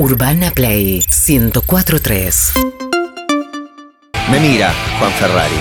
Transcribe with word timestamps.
Urbana 0.00 0.50
Play 0.50 1.04
1043. 1.10 2.52
Me 4.30 4.40
mira 4.40 4.72
Juan 4.98 5.12
Ferrari. 5.12 5.60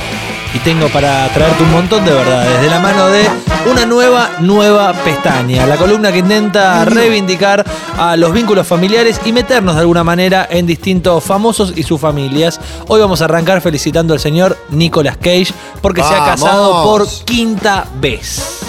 Y 0.54 0.60
tengo 0.60 0.88
para 0.88 1.28
traerte 1.34 1.62
un 1.62 1.72
montón 1.74 2.06
de 2.06 2.14
verdades 2.14 2.62
de 2.62 2.68
la 2.70 2.80
mano 2.80 3.08
de 3.10 3.28
una 3.70 3.86
nueva, 3.86 4.30
nueva 4.40 4.94
pestaña. 4.94 5.66
La 5.66 5.76
columna 5.76 6.14
que 6.14 6.20
intenta 6.20 6.86
reivindicar 6.86 7.66
a 7.98 8.16
los 8.16 8.32
vínculos 8.32 8.66
familiares 8.66 9.20
y 9.26 9.34
meternos 9.34 9.76
de 9.76 9.82
alguna 9.82 10.06
manera 10.06 10.48
en 10.50 10.66
distintos 10.66 11.22
famosos 11.22 11.74
y 11.76 11.84
sus 11.84 12.00
familias. 12.00 12.62
Hoy 12.88 13.02
vamos 13.02 13.22
a 13.22 13.26
arrancar 13.26 13.60
felicitando 13.60 14.14
al 14.14 14.22
señor 14.22 14.58
Nicolas 14.70 15.18
Cage 15.18 15.54
porque 15.82 16.02
se 16.02 16.14
ha 16.14 16.20
¡Vamos! 16.20 16.30
casado 16.30 16.84
por 16.84 17.08
quinta 17.26 17.88
vez. 18.00 18.69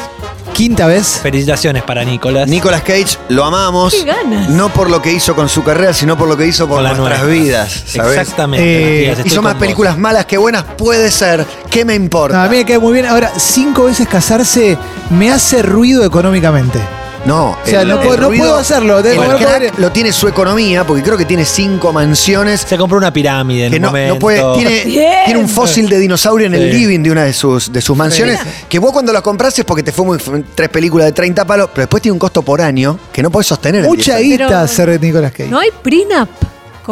Quinta 0.52 0.86
vez. 0.86 1.20
Felicitaciones 1.22 1.82
para 1.82 2.04
Nicolas. 2.04 2.46
Nicolas 2.48 2.82
Cage, 2.82 3.16
lo 3.30 3.44
amamos. 3.44 3.92
¡Qué 3.94 4.04
ganas! 4.04 4.48
No 4.50 4.68
por 4.68 4.90
lo 4.90 5.00
que 5.00 5.12
hizo 5.12 5.34
con 5.34 5.48
su 5.48 5.62
carrera, 5.64 5.94
sino 5.94 6.18
por 6.18 6.28
lo 6.28 6.36
que 6.36 6.46
hizo 6.46 6.66
por 6.68 6.76
Con 6.76 6.84
la 6.84 6.92
nuestras 6.94 7.20
nuestra. 7.22 7.42
vidas. 7.42 7.82
¿sabes? 7.86 8.18
Exactamente. 8.18 8.64
Eh, 8.66 8.90
Matías, 9.08 9.18
estoy 9.18 9.32
Hizo 9.32 9.42
más 9.42 9.52
con 9.52 9.58
vos. 9.58 9.66
películas 9.66 9.98
malas 9.98 10.26
que 10.26 10.36
buenas, 10.36 10.64
puede 10.76 11.10
ser. 11.10 11.46
¿Qué 11.70 11.84
me 11.84 11.98
No, 11.98 12.04
importa? 12.04 12.44
a 12.44 12.48
mí 12.48 12.56
me 12.58 12.64
queda 12.66 12.78
muy 12.80 12.92
bien. 12.92 13.06
Ahora, 13.06 13.32
cinco 13.36 13.84
veces 13.84 14.06
casarse 14.06 14.76
me 15.10 15.30
hace 15.30 15.62
ruido 15.62 16.04
económicamente. 16.04 16.78
No, 17.26 17.50
O 17.50 17.58
sea, 17.64 17.82
el- 17.82 17.88
no 17.88 18.00
el 18.00 18.06
puedo- 18.06 18.20
no 18.20 18.28
ruido- 18.28 18.44
puedo 18.44 18.56
hacerlo, 18.56 19.02
tengo 19.02 19.22
el 19.24 19.30
que 19.36 19.44
crack 19.44 19.56
poder- 19.58 19.72
lo 19.78 19.92
tiene 19.92 20.10
su 20.12 20.26
economía, 20.26 20.86
porque 20.86 21.02
creo 21.02 21.18
que 21.18 21.26
tiene 21.26 21.44
cinco 21.44 21.92
mansiones. 21.92 22.62
Se 22.62 22.78
compró 22.78 22.96
una 22.96 23.12
pirámide 23.12 23.66
en 23.66 23.70
Que 23.72 23.76
un 23.76 23.82
no, 23.82 23.88
momento. 23.88 24.14
no 24.14 24.18
puede, 24.20 24.42
tiene, 24.54 24.84
Bien. 24.86 25.12
tiene 25.26 25.38
un 25.40 25.48
fósil 25.48 25.88
de 25.88 25.98
dinosaurio 25.98 26.46
en 26.46 26.54
el 26.54 26.72
Sí. 26.72 26.78
living 26.78 27.00
de 27.02 27.10
una 27.10 27.24
de 27.24 27.32
sus, 27.34 27.70
de 27.72 27.80
sus 27.82 27.96
mansiones. 27.96 28.38
Que 28.68 28.78
vos 28.78 28.92
cuando 28.92 29.12
lo 29.12 29.22
compras 29.22 29.58
es 29.58 29.64
porque 29.64 29.82
te 29.82 29.92
fue 29.92 30.04
muy, 30.06 30.18
tres 30.54 30.68
películas 30.70 31.06
de 31.06 31.12
30 31.12 31.44
palos, 31.44 31.68
pero 31.74 31.82
después 31.82 32.02
tiene 32.02 32.14
un 32.14 32.18
costo 32.18 32.40
por 32.42 32.62
año 32.62 32.98
que 33.12 33.22
no 33.22 33.30
podés 33.30 33.46
sostener. 33.48 33.84
en 33.84 33.90
Mucha 33.90 34.16
10 34.16 34.16
años. 34.16 34.28
guita 34.30 34.46
Pero- 34.48 34.58
hacer 34.60 35.00
Nicolas 35.00 35.32
Cage. 35.32 35.48
¿No 35.50 35.58
hay 35.58 35.68
prenup 35.82 36.28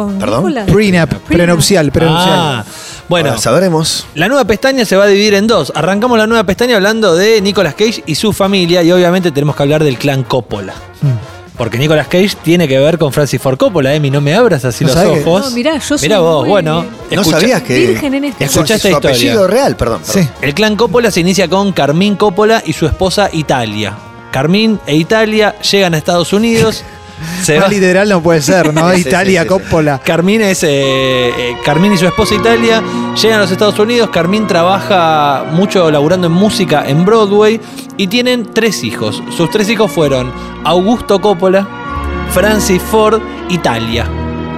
con 0.05 0.19
¿Perdón? 0.19 0.53
Prenup, 0.67 1.13
prenupcial, 1.27 1.91
prenupcial. 1.91 2.29
Ah, 2.31 2.65
bueno. 3.07 3.29
Ahora 3.29 3.41
sabremos. 3.41 4.05
La 4.15 4.27
nueva 4.27 4.45
pestaña 4.45 4.85
se 4.85 4.95
va 4.95 5.05
a 5.05 5.07
dividir 5.07 5.33
en 5.33 5.47
dos. 5.47 5.71
Arrancamos 5.75 6.17
la 6.17 6.27
nueva 6.27 6.43
pestaña 6.43 6.75
hablando 6.75 7.15
de 7.15 7.41
Nicolas 7.41 7.73
Cage 7.75 8.03
y 8.05 8.15
su 8.15 8.33
familia 8.33 8.83
y 8.83 8.91
obviamente 8.91 9.31
tenemos 9.31 9.55
que 9.55 9.63
hablar 9.63 9.83
del 9.83 9.97
clan 9.97 10.23
Coppola. 10.23 10.73
Mm. 11.01 11.57
Porque 11.57 11.77
Nicolas 11.77 12.07
Cage 12.07 12.37
tiene 12.41 12.69
que 12.69 12.79
ver 12.79 12.97
con 12.97 13.11
Francis 13.11 13.41
Ford 13.41 13.57
Coppola, 13.57 13.93
Emi, 13.93 14.09
no 14.09 14.21
me 14.21 14.33
abras 14.33 14.63
así 14.63 14.85
No 14.85 14.91
los 14.91 14.97
sabés 14.97 15.23
que- 15.23 15.29
ojos. 15.29 15.41
No, 15.49 15.51
mirá, 15.51 15.77
yo 15.77 15.97
soy 15.97 16.07
Mirá 16.07 16.19
vos, 16.19 16.41
muy- 16.43 16.49
bueno. 16.51 16.85
No 17.11 17.21
escucha- 17.21 17.39
sabías 17.41 17.61
que. 17.63 17.87
Virgen 17.87 18.13
en 18.13 18.23
este 18.25 18.45
Escuchá 18.45 18.75
esta 18.75 18.87
su 18.87 18.93
historia. 18.95 19.09
apellido 19.17 19.47
real, 19.47 19.75
perdón. 19.75 20.01
perdón. 20.07 20.23
Sí. 20.23 20.29
El 20.41 20.53
clan 20.53 20.77
Coppola 20.77 21.11
se 21.11 21.19
inicia 21.19 21.49
con 21.49 21.73
Carmín 21.73 22.15
Coppola 22.15 22.63
y 22.65 22.71
su 22.71 22.85
esposa 22.85 23.29
Italia. 23.33 23.93
Carmín 24.31 24.79
e 24.85 24.95
Italia 24.95 25.55
llegan 25.69 25.95
a 25.95 25.97
Estados 25.97 26.31
Unidos. 26.31 26.83
se 27.41 27.55
Más 27.57 27.65
va- 27.65 27.69
literal 27.69 28.09
no 28.09 28.21
puede 28.21 28.41
ser, 28.41 28.73
¿no? 28.73 28.89
Sí, 28.93 29.01
Italia, 29.01 29.41
sí, 29.41 29.47
sí. 29.47 29.53
Coppola. 29.53 29.99
Carmín 29.99 30.41
es. 30.41 30.63
eh, 30.63 30.69
eh, 31.29 31.57
Carmín 31.65 31.93
y 31.93 31.97
su 31.97 32.05
esposa 32.07 32.35
Italia 32.35 32.81
llegan 33.21 33.39
a 33.39 33.41
los 33.43 33.51
Estados 33.51 33.77
Unidos. 33.79 34.09
Carmín 34.11 34.47
trabaja 34.47 35.45
mucho 35.51 35.89
laburando 35.91 36.27
en 36.27 36.33
música 36.33 36.83
en 36.87 37.05
Broadway 37.05 37.59
y 37.97 38.07
tienen 38.07 38.51
tres 38.53 38.83
hijos. 38.83 39.21
Sus 39.35 39.49
tres 39.51 39.69
hijos 39.69 39.91
fueron 39.91 40.31
Augusto 40.63 41.19
Coppola, 41.21 41.67
Francis 42.31 42.81
Ford, 42.81 43.21
Italia. 43.49 44.05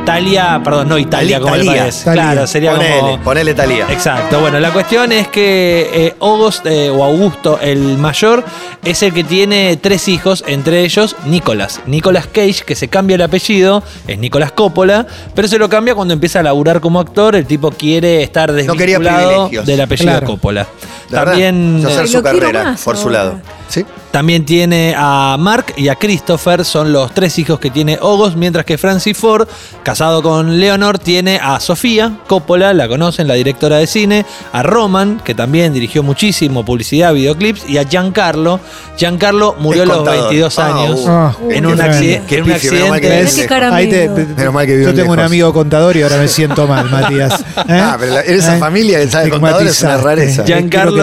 Italia, 0.04 0.60
perdón, 0.64 0.90
no 0.90 0.98
Italia 0.98 1.40
como 1.40 1.52
parece. 1.52 2.02
Italia. 2.02 2.24
Claro, 2.24 2.48
sería 2.48 2.72
Ponele, 2.72 3.00
como. 3.00 3.22
ponele 3.22 3.54
Talía. 3.54 3.86
Exacto. 3.92 4.40
Bueno, 4.40 4.60
la 4.60 4.72
cuestión 4.72 5.12
es 5.12 5.28
que 5.28 5.90
eh, 5.94 6.16
August, 6.20 6.66
eh, 6.66 6.90
o 6.90 7.04
Augusto, 7.04 7.60
el 7.62 7.98
mayor, 7.98 8.44
es 8.84 9.04
el 9.04 9.14
que 9.14 9.24
tiene 9.24 9.78
tres 9.78 10.08
hijos, 10.08 10.44
entre 10.48 10.84
ellos 10.84 11.16
Nicolas. 11.26 11.82
Nicolas 11.86 12.26
Cage, 12.28 12.64
que 12.66 12.76
se 12.76 12.88
cambia 12.88 13.16
el 13.16 13.22
apellido, 13.22 13.84
es 14.08 14.18
Nicolas 14.18 14.52
Coppola, 14.52 15.06
pero 15.36 15.48
se 15.48 15.58
lo 15.60 15.70
cambia 15.70 15.94
cuando 15.94 16.14
empieza 16.16 16.40
a 16.40 16.44
laburar 16.44 16.82
como 16.82 17.00
actor. 17.00 17.36
El 17.36 17.46
tipo 17.46 17.72
quiere 17.72 18.24
estar 18.24 18.52
No 18.52 18.74
quería 18.74 18.98
desvinculado 18.98 19.30
privilegios. 19.30 19.66
del 19.66 19.82
apellido 19.82 20.12
Claro. 20.12 20.28
Coppola. 20.28 20.68
La 21.12 21.26
También. 21.26 21.84
hacer 21.86 22.06
eh, 22.06 22.08
su 22.08 22.14
Lo 22.18 22.24
quiero 22.24 22.40
carrera 22.40 22.64
más 22.64 22.82
por 22.82 22.98
su 22.98 23.10
lado. 23.10 23.40
¿Sí? 23.70 23.86
también 24.12 24.44
tiene 24.46 24.94
a 24.98 25.38
Mark 25.40 25.68
y 25.78 25.88
a 25.88 25.96
Christopher, 25.96 26.66
son 26.66 26.92
los 26.92 27.14
tres 27.14 27.40
hijos 27.40 27.58
que 27.62 27.70
tiene 27.70 27.98
August, 28.02 28.36
mientras 28.36 28.66
que 28.66 28.78
Francis 28.78 29.18
Ford, 29.18 29.48
casado 29.84 30.22
con 30.22 30.60
Leonor, 30.60 31.00
tiene 31.00 31.40
a 31.42 31.62
Sofía 31.62 32.18
Coppola, 32.28 32.74
la 32.74 32.90
conocen, 32.90 33.30
la 33.30 33.36
directora 33.36 33.78
de 33.78 33.88
cine, 33.88 34.26
a 34.52 34.64
Roman, 34.64 35.22
que 35.24 35.34
también 35.34 35.72
dirigió 35.72 36.04
muchísimo 36.04 36.66
publicidad, 36.66 37.14
videoclips, 37.14 37.70
y 37.70 37.78
a 37.78 37.86
Giancarlo. 37.88 38.60
Giancarlo 38.98 39.56
murió 39.60 39.84
a 39.84 39.86
los 39.86 39.96
contador. 39.98 40.22
22 40.24 40.60
Ah, 40.60 40.66
años 40.68 41.00
uh. 41.00 41.10
Ah, 41.10 41.36
en, 41.50 41.66
un 41.68 41.80
accidente, 41.80 42.36
en 42.38 42.44
un 42.44 42.50
pifio, 42.52 42.72
menos 42.74 42.90
mal 42.90 43.00
que 43.00 43.08
Ahí 43.72 43.90
te- 43.90 44.10
Menos 44.10 44.54
mal 44.54 44.68
Yo 44.68 44.94
tengo 44.94 45.14
un 45.14 45.20
amigo 45.22 45.54
contador 45.54 45.96
y 45.96 46.02
ahora 46.04 46.18
me 46.18 46.28
siento 46.28 46.68
mal, 46.68 46.90
Matías. 46.92 47.40
¿Eh? 47.70 47.80
Ah, 47.82 47.96
pero 47.98 48.16
la- 48.16 48.22
esa 48.22 48.58
¿Eh? 48.58 48.60
familia 48.60 49.00
que 49.00 49.08
sabe 49.10 49.30
contador 49.30 49.66
es 49.68 49.82
una 49.82 49.96
rareza. 49.96 50.44
Ya- 50.44 50.58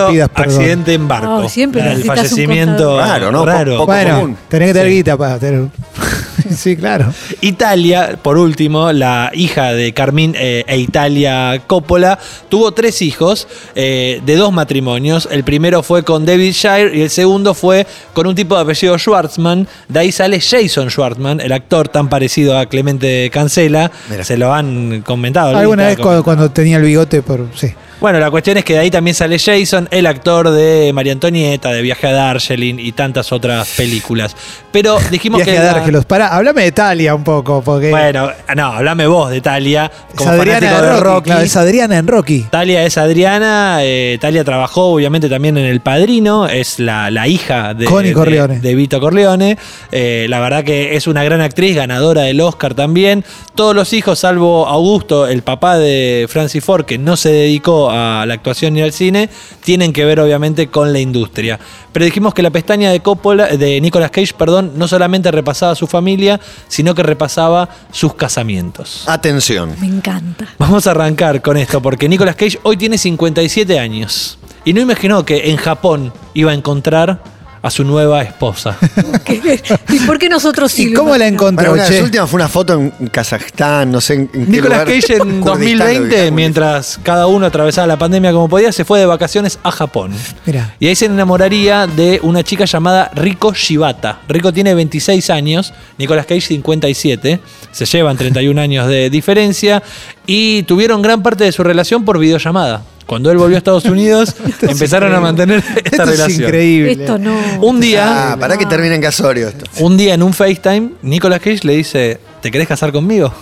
quiero 0.07 0.13
Giancarlo, 0.13 0.13
que 0.13 0.13
pidas 0.13 0.29
perdón. 0.31 0.55
accidente 0.55 0.95
en 0.95 1.09
barco. 1.09 1.35
Oh, 1.37 1.49
siempre 1.49 1.81
el 1.83 1.87
necesitas 1.89 2.11
un 2.11 2.17
fallecimiento 2.17 2.85
contador. 2.85 3.09
Raro, 3.09 3.33
¿no? 3.33 3.45
raro. 3.45 3.73
Poco 3.73 3.87
Bueno, 3.87 4.15
común. 4.21 4.37
tenés 4.49 4.69
que 4.69 4.75
tener 4.75 4.91
guita 4.93 5.17
para 5.17 5.39
tener. 5.39 5.69
sí, 6.55 6.77
claro. 6.77 7.13
Italia, 7.41 8.19
por 8.23 8.39
último, 8.39 8.93
la 8.93 9.31
hija 9.35 9.73
de 9.73 9.93
Carmín 9.93 10.35
eh, 10.37 10.65
e 10.67 10.79
Italia 10.79 11.61
Coppola, 11.67 12.19
tuvo 12.49 12.73
tres 12.73 13.03
hijos 13.03 13.49
eh, 13.75 14.21
de 14.25 14.37
dos 14.37 14.53
matrimonios. 14.53 15.29
El 15.31 15.45
primero 15.45 15.83
fue 15.83 16.03
con 16.05 16.25
David 16.25 16.53
Shire 16.53 16.97
y 16.97 17.03
el 17.03 17.11
segundo 17.11 17.55
fue 17.55 17.87
con 18.13 18.27
un 18.27 18.35
tipo 18.35 18.55
de 18.57 18.63
apellido 18.63 18.99
Schwartzman. 18.99 19.67
De 19.89 19.99
ahí 20.01 20.13
sale 20.13 20.41
Jason 20.41 20.91
Schwartzman, 20.91 21.41
el 21.41 21.53
actor 21.53 21.89
tan 21.89 22.09
parecido 22.09 22.57
a 22.59 22.67
Clemente 22.67 23.31
Cancela. 23.33 23.91
Mira. 24.11 24.25
Se 24.25 24.37
lo 24.37 24.53
han 24.53 25.03
comentado. 25.03 25.57
Alguna 25.57 25.87
vez 25.89 25.99
cuando, 25.99 26.23
cuando 26.23 26.51
tenía 26.51 26.77
el 26.77 26.83
bigote 26.85 27.23
por. 27.23 27.47
Sí. 27.55 27.75
Bueno, 28.01 28.19
la 28.21 28.31
cuestión 28.31 28.57
es 28.59 28.65
que 28.65 28.75
de 28.75 28.79
ahí 28.81 28.91
también 28.91 29.15
sale 29.15 29.39
Jason, 29.39 29.89
el 29.91 30.07
actor 30.07 30.51
de 30.51 30.93
María 30.95 31.13
Antonieta, 31.13 31.71
de 31.73 31.83
Viaje 31.83 32.07
a 32.07 32.13
Darjeeling 32.13 32.77
y 32.79 32.93
tantas 32.93 33.33
otras 33.33 33.69
películas. 33.77 34.37
Pero 34.71 34.99
dijimos 35.11 35.39
Viaje 35.39 35.53
que. 35.53 35.59
a 35.59 35.63
la- 35.65 35.73
Dárgelos. 35.75 36.05
Pará, 36.05 36.29
hablame 36.29 36.63
de 36.63 36.73
Talia 36.73 37.15
un 37.15 37.25
poco, 37.25 37.63
porque. 37.63 37.91
Bueno, 37.91 38.31
no, 38.55 38.67
hablame 38.67 39.07
vos 39.07 39.31
de 39.31 39.41
Talia. 39.41 39.91
es 40.11 40.15
Como 40.17 40.31
Adriana 40.31 40.61
fanático 40.69 40.83
de 40.83 40.89
de 40.89 40.93
Rocky. 41.01 41.05
Rocky. 41.09 41.25
claro, 41.25 41.43
es 41.43 41.57
Adriana 41.57 41.99
en 41.99 42.07
Rocky. 42.07 42.47
Talia 42.51 42.85
es 42.85 42.99
Adriana, 42.99 43.79
eh, 43.83 44.19
Talia 44.21 44.45
trabajó 44.45 44.87
obviamente 44.93 45.29
también 45.29 45.57
en 45.59 45.65
El 45.67 45.81
Padrino, 45.81 46.47
es 46.47 46.79
la, 46.79 47.11
la 47.11 47.27
hija 47.29 47.75
de, 47.75 47.85
Connie 47.87 48.11
de- 48.11 48.15
Corleone. 48.15 48.61
de 48.61 48.75
Vito 48.75 49.01
Corleone. 49.01 49.59
Eh, 49.91 50.27
la 50.29 50.41
verdad 50.41 50.63
que 50.65 50.97
es 50.97 51.07
una 51.07 51.25
gran 51.25 51.41
actriz, 51.41 51.75
ganadora 51.77 52.23
del 52.23 52.41
Oscar 52.41 52.75
también. 52.75 53.25
Todos 53.55 53.75
los 53.75 53.93
hijos, 53.93 54.21
salvo 54.21 54.69
Augusto, 54.69 55.27
el 55.27 55.43
papá 55.43 55.79
de 55.79 56.27
Francis 56.29 56.63
Ford, 56.63 56.85
que 56.85 56.99
no 56.99 57.17
se 57.17 57.31
dedicó 57.31 57.88
a 57.91 58.25
la 58.27 58.35
actuación 58.35 58.75
ni 58.75 58.83
al 58.83 58.93
cine, 58.93 59.29
tienen 59.63 59.93
que 59.93 60.05
ver 60.05 60.21
obviamente 60.21 60.69
con 60.69 60.93
la 60.93 61.01
industria. 61.01 61.59
Pero 61.93 62.05
dijimos 62.05 62.35
que 62.35 62.43
la 62.43 62.51
pestaña 62.51 62.91
de 62.91 63.01
Coppola, 63.01 63.47
de 63.47 63.81
Nicolas 63.81 64.11
Cage, 64.11 64.35
perdón, 64.37 64.73
no 64.77 64.89
solamente 64.89 65.31
repasaba 65.31 65.75
su 65.75 65.87
familia, 65.87 66.41
sino 66.69 66.95
que 66.95 67.03
repasaba 67.03 67.69
sus 67.91 68.15
casamientos. 68.15 69.05
Atención. 69.09 69.75
Me 69.81 69.87
encanta. 69.87 70.47
Vamos 70.59 70.87
a 70.87 70.93
arrancar 70.93 71.43
con 71.43 71.57
esto, 71.57 71.81
porque 71.83 72.09
Nicolas 72.09 72.37
Cage 72.37 72.59
hoy 72.63 72.77
tiene 72.77 72.99
57 72.99 73.79
años. 73.79 74.39
Y 74.65 74.73
no 74.73 74.81
imaginó 74.81 75.25
que 75.25 75.51
en 75.51 75.57
Japón 75.57 76.13
iba 76.35 76.51
a 76.51 76.55
encontrar 76.55 77.23
a 77.61 77.71
su 77.71 77.85
nueva 77.85 78.23
esposa. 78.23 78.77
¿Qué- 79.25 79.61
¿Y 79.91 79.99
por 80.01 80.19
qué 80.19 80.29
nosotros 80.29 80.71
sí? 80.73 80.91
¿Y 80.91 80.93
cómo 80.95 81.17
la 81.17 81.27
encontró, 81.27 81.71
Bueno, 81.71 81.85
las 81.85 82.01
últimas 82.03 82.29
fue 82.31 82.39
una 82.39 82.49
foto 82.49 82.75
en 82.75 82.91
Kazajstán, 83.09 83.91
no 83.91 84.01
sé 84.01 84.15
en, 84.15 84.21
en 84.33 84.47
qué 84.47 84.53
Nicolas 84.53 84.81
lugar. 84.81 85.01
Cage 85.01 85.13
en 85.17 85.19
Kurdistán, 85.41 85.41
lo 85.41 85.45
2020, 85.53 86.07
ubicamos. 86.07 86.33
mientras 86.33 87.01
cada 87.03 87.27
uno 87.27 87.47
atravesaba 87.47 87.87
la 87.87 87.99
pandemia 87.99 88.33
como 88.33 88.49
podía, 88.49 88.71
se 88.73 88.85
fue 88.85 89.01
de 89.01 89.07
vacaciones 89.07 89.59
a 89.63 89.71
Japón. 89.71 90.13
Mirá. 90.47 90.75
Y 90.79 90.87
ahí 90.89 90.95
se 90.95 91.07
enamoraría 91.07 91.87
de 91.87 92.21
una 92.23 92.43
chica 92.43 92.65
llamada 92.65 93.11
Riko 93.15 93.53
Shibata. 93.55 94.21
Riko 94.29 94.53
tiene 94.53 94.75
26 94.75 95.31
años, 95.31 95.73
Nicolas 95.99 96.27
Cage 96.27 96.41
57. 96.43 97.41
Se 97.73 97.85
llevan 97.87 98.17
31 98.17 98.61
años 98.61 98.89
de 98.89 99.11
diferencia 99.11 99.83
y 100.27 100.63
tuvieron 100.65 101.03
gran 101.03 101.23
parte 101.23 101.45
de 101.45 101.53
su 101.53 101.63
relación 101.63 102.05
por 102.05 102.19
videollamada. 102.19 102.83
Cuando 103.09 103.31
él 103.33 103.39
volvió 103.39 103.57
a 103.57 103.59
Estados 103.59 103.87
Unidos, 103.87 104.37
empezaron 104.63 105.15
a 105.15 105.19
mantener 105.21 105.59
esta 105.61 105.81
Esto 105.83 106.03
es 106.03 106.09
relación. 106.11 106.43
increíble. 106.45 106.93
Esto 106.93 107.19
no. 107.19 107.35
Un 107.63 107.81
día, 107.81 108.33
Ah, 108.33 108.37
para 108.39 108.59
que 108.59 108.67
termine 108.67 108.95
en 108.97 109.01
casorio 109.01 109.49
esto. 109.49 109.65
un 109.81 109.97
día 109.97 110.13
en 110.13 110.23
un 110.23 110.35
FaceTime, 110.35 110.91
Nicolas 111.01 111.41
Cage 111.41 111.61
le 111.63 111.75
dice, 111.77 112.21
¿te 112.43 112.51
querés 112.51 112.69
casar 112.69 112.93
conmigo? 112.93 113.33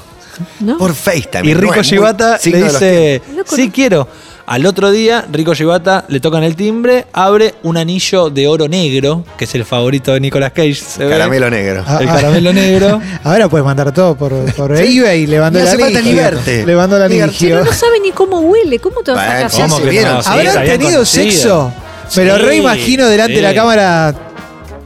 ¿No? 0.60 0.78
Por 0.78 0.94
FaceTime. 0.94 1.50
Y 1.50 1.54
no 1.54 1.60
Rico 1.62 1.74
es 1.74 1.86
Shibata 1.86 2.38
signo 2.38 2.58
le 2.60 2.64
dice, 2.66 3.22
sí 3.46 3.66
¿no? 3.66 3.72
quiero. 3.72 4.08
Al 4.46 4.64
otro 4.64 4.93
día, 4.93 5.26
Rico 5.32 5.54
Shibata 5.54 6.04
le 6.06 6.20
tocan 6.20 6.44
el 6.44 6.54
timbre, 6.54 7.06
abre 7.12 7.56
un 7.64 7.76
anillo 7.76 8.31
de 8.31 8.46
oro 8.46 8.69
negro, 8.69 9.25
que 9.37 9.44
es 9.44 9.54
el 9.56 9.64
favorito 9.64 10.12
de 10.12 10.20
Nicolas 10.20 10.52
Cage. 10.52 10.75
se 10.75 11.04
ve. 11.04 11.10
Caramelo 11.10 11.50
negro. 11.50 11.82
Ah, 11.84 11.98
El 12.00 12.08
ah. 12.08 12.14
caramelo 12.14 12.52
negro. 12.52 13.00
Ahora 13.25 13.48
puedes 13.48 13.64
mandar 13.64 13.93
todo 13.93 14.14
por, 14.16 14.32
por 14.54 14.76
Sí. 14.78 14.98
eBay 14.98 15.22
y 15.22 15.26
le 15.26 15.40
mandó 15.40 15.58
No 15.58 15.64
el 15.69 15.96
anillo. 15.96 16.22
Le 16.64 16.76
mandó 16.76 17.04
el 17.04 17.10
Ni 17.12 17.20
anillo. 17.20 17.38
Pero 17.40 17.64
no 17.64 17.72
sabe 17.72 17.98
ni 18.00 18.12
cómo 18.12 18.38
huele. 18.40 18.78
¿Cómo 18.78 19.02
te 19.02 19.10
vas 19.10 19.44
a. 19.44 19.48
Sí, 19.48 19.62
¿Habrán 19.62 20.64
tenido 20.64 20.90
conocido. 20.92 21.04
sexo? 21.04 21.72
Pero 22.14 22.37
Sí, 22.37 22.42
reimagino 22.42 23.08
delante 23.08 23.34
de 23.34 23.42
la 23.42 23.52
cámara 23.52 24.14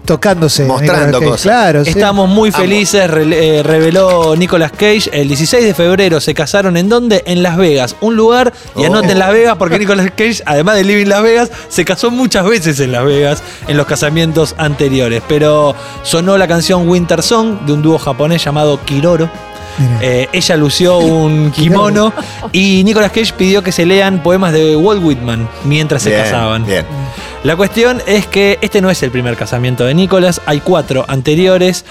tocándose. 0.05 0.65
Mostrando 0.65 1.21
cosas. 1.23 1.43
Claro, 1.43 1.85
sí. 1.85 1.91
Estamos 1.91 2.29
muy 2.29 2.51
felices, 2.51 3.09
re- 3.11 3.59
eh, 3.59 3.63
reveló 3.63 4.35
Nicolas 4.37 4.73
Cage. 4.73 5.11
El 5.13 5.29
16 5.29 5.65
de 5.65 5.75
febrero 5.75 6.21
se 6.21 6.35
casaron 6.35 6.77
en 6.77 6.89
dónde? 6.89 7.23
En 7.27 7.43
Las 7.43 7.57
Vegas. 7.57 7.97
Un 8.01 8.17
lugar, 8.17 8.53
y 8.77 8.83
Oh. 8.83 8.87
anoten 8.87 9.19
Las 9.19 9.33
Vegas 9.33 9.57
porque 9.59 9.79
Nicolas 9.79 10.07
Cage, 10.17 10.43
además 10.47 10.77
de 10.77 10.85
Living 10.85 11.07
Las 11.07 11.23
Vegas, 11.23 11.51
se 11.69 11.85
casó 11.85 12.11
muchas 12.11 12.45
veces 12.45 12.81
en 12.81 12.93
Las 12.93 13.05
Vegas 13.05 13.43
en 13.69 13.77
los 13.77 13.87
casamientos 13.87 14.55
anteriores. 14.59 15.23
Pero 15.29 15.75
sonó 16.03 16.37
la 16.39 16.49
canción 16.49 16.89
Winter 16.89 17.23
Song 17.23 17.61
de 17.67 17.73
un 17.73 17.83
dúo 17.83 17.99
japonés 17.99 18.45
llamado 18.45 18.81
Kiroro. 18.85 19.31
Eh, 20.01 20.29
ella 20.33 20.57
lució 20.57 20.99
un 20.99 21.51
kimono 21.57 22.13
y 22.53 22.83
Nicolas 22.85 23.11
Cage 23.13 23.33
pidió 23.37 23.63
que 23.63 23.73
se 23.73 23.87
lean 23.87 24.23
poemas 24.23 24.53
de 24.53 24.77
Walt 24.77 25.03
Whitman 25.05 25.49
mientras 25.65 26.03
se 26.03 26.11
Bien, 26.11 26.23
casaban. 26.23 26.65
Bien. 26.67 26.85
La 27.45 27.57
cuestión 27.57 28.03
es 28.07 28.27
que 28.27 28.59
este 28.61 28.81
no 28.81 28.91
es 28.91 29.03
el 29.03 29.11
primer 29.11 29.37
casamiento 29.37 29.85
de 29.85 29.95
Nicolás, 29.95 30.41
hay 30.47 30.61
cuatro 30.61 31.05
anteriores 31.09 31.85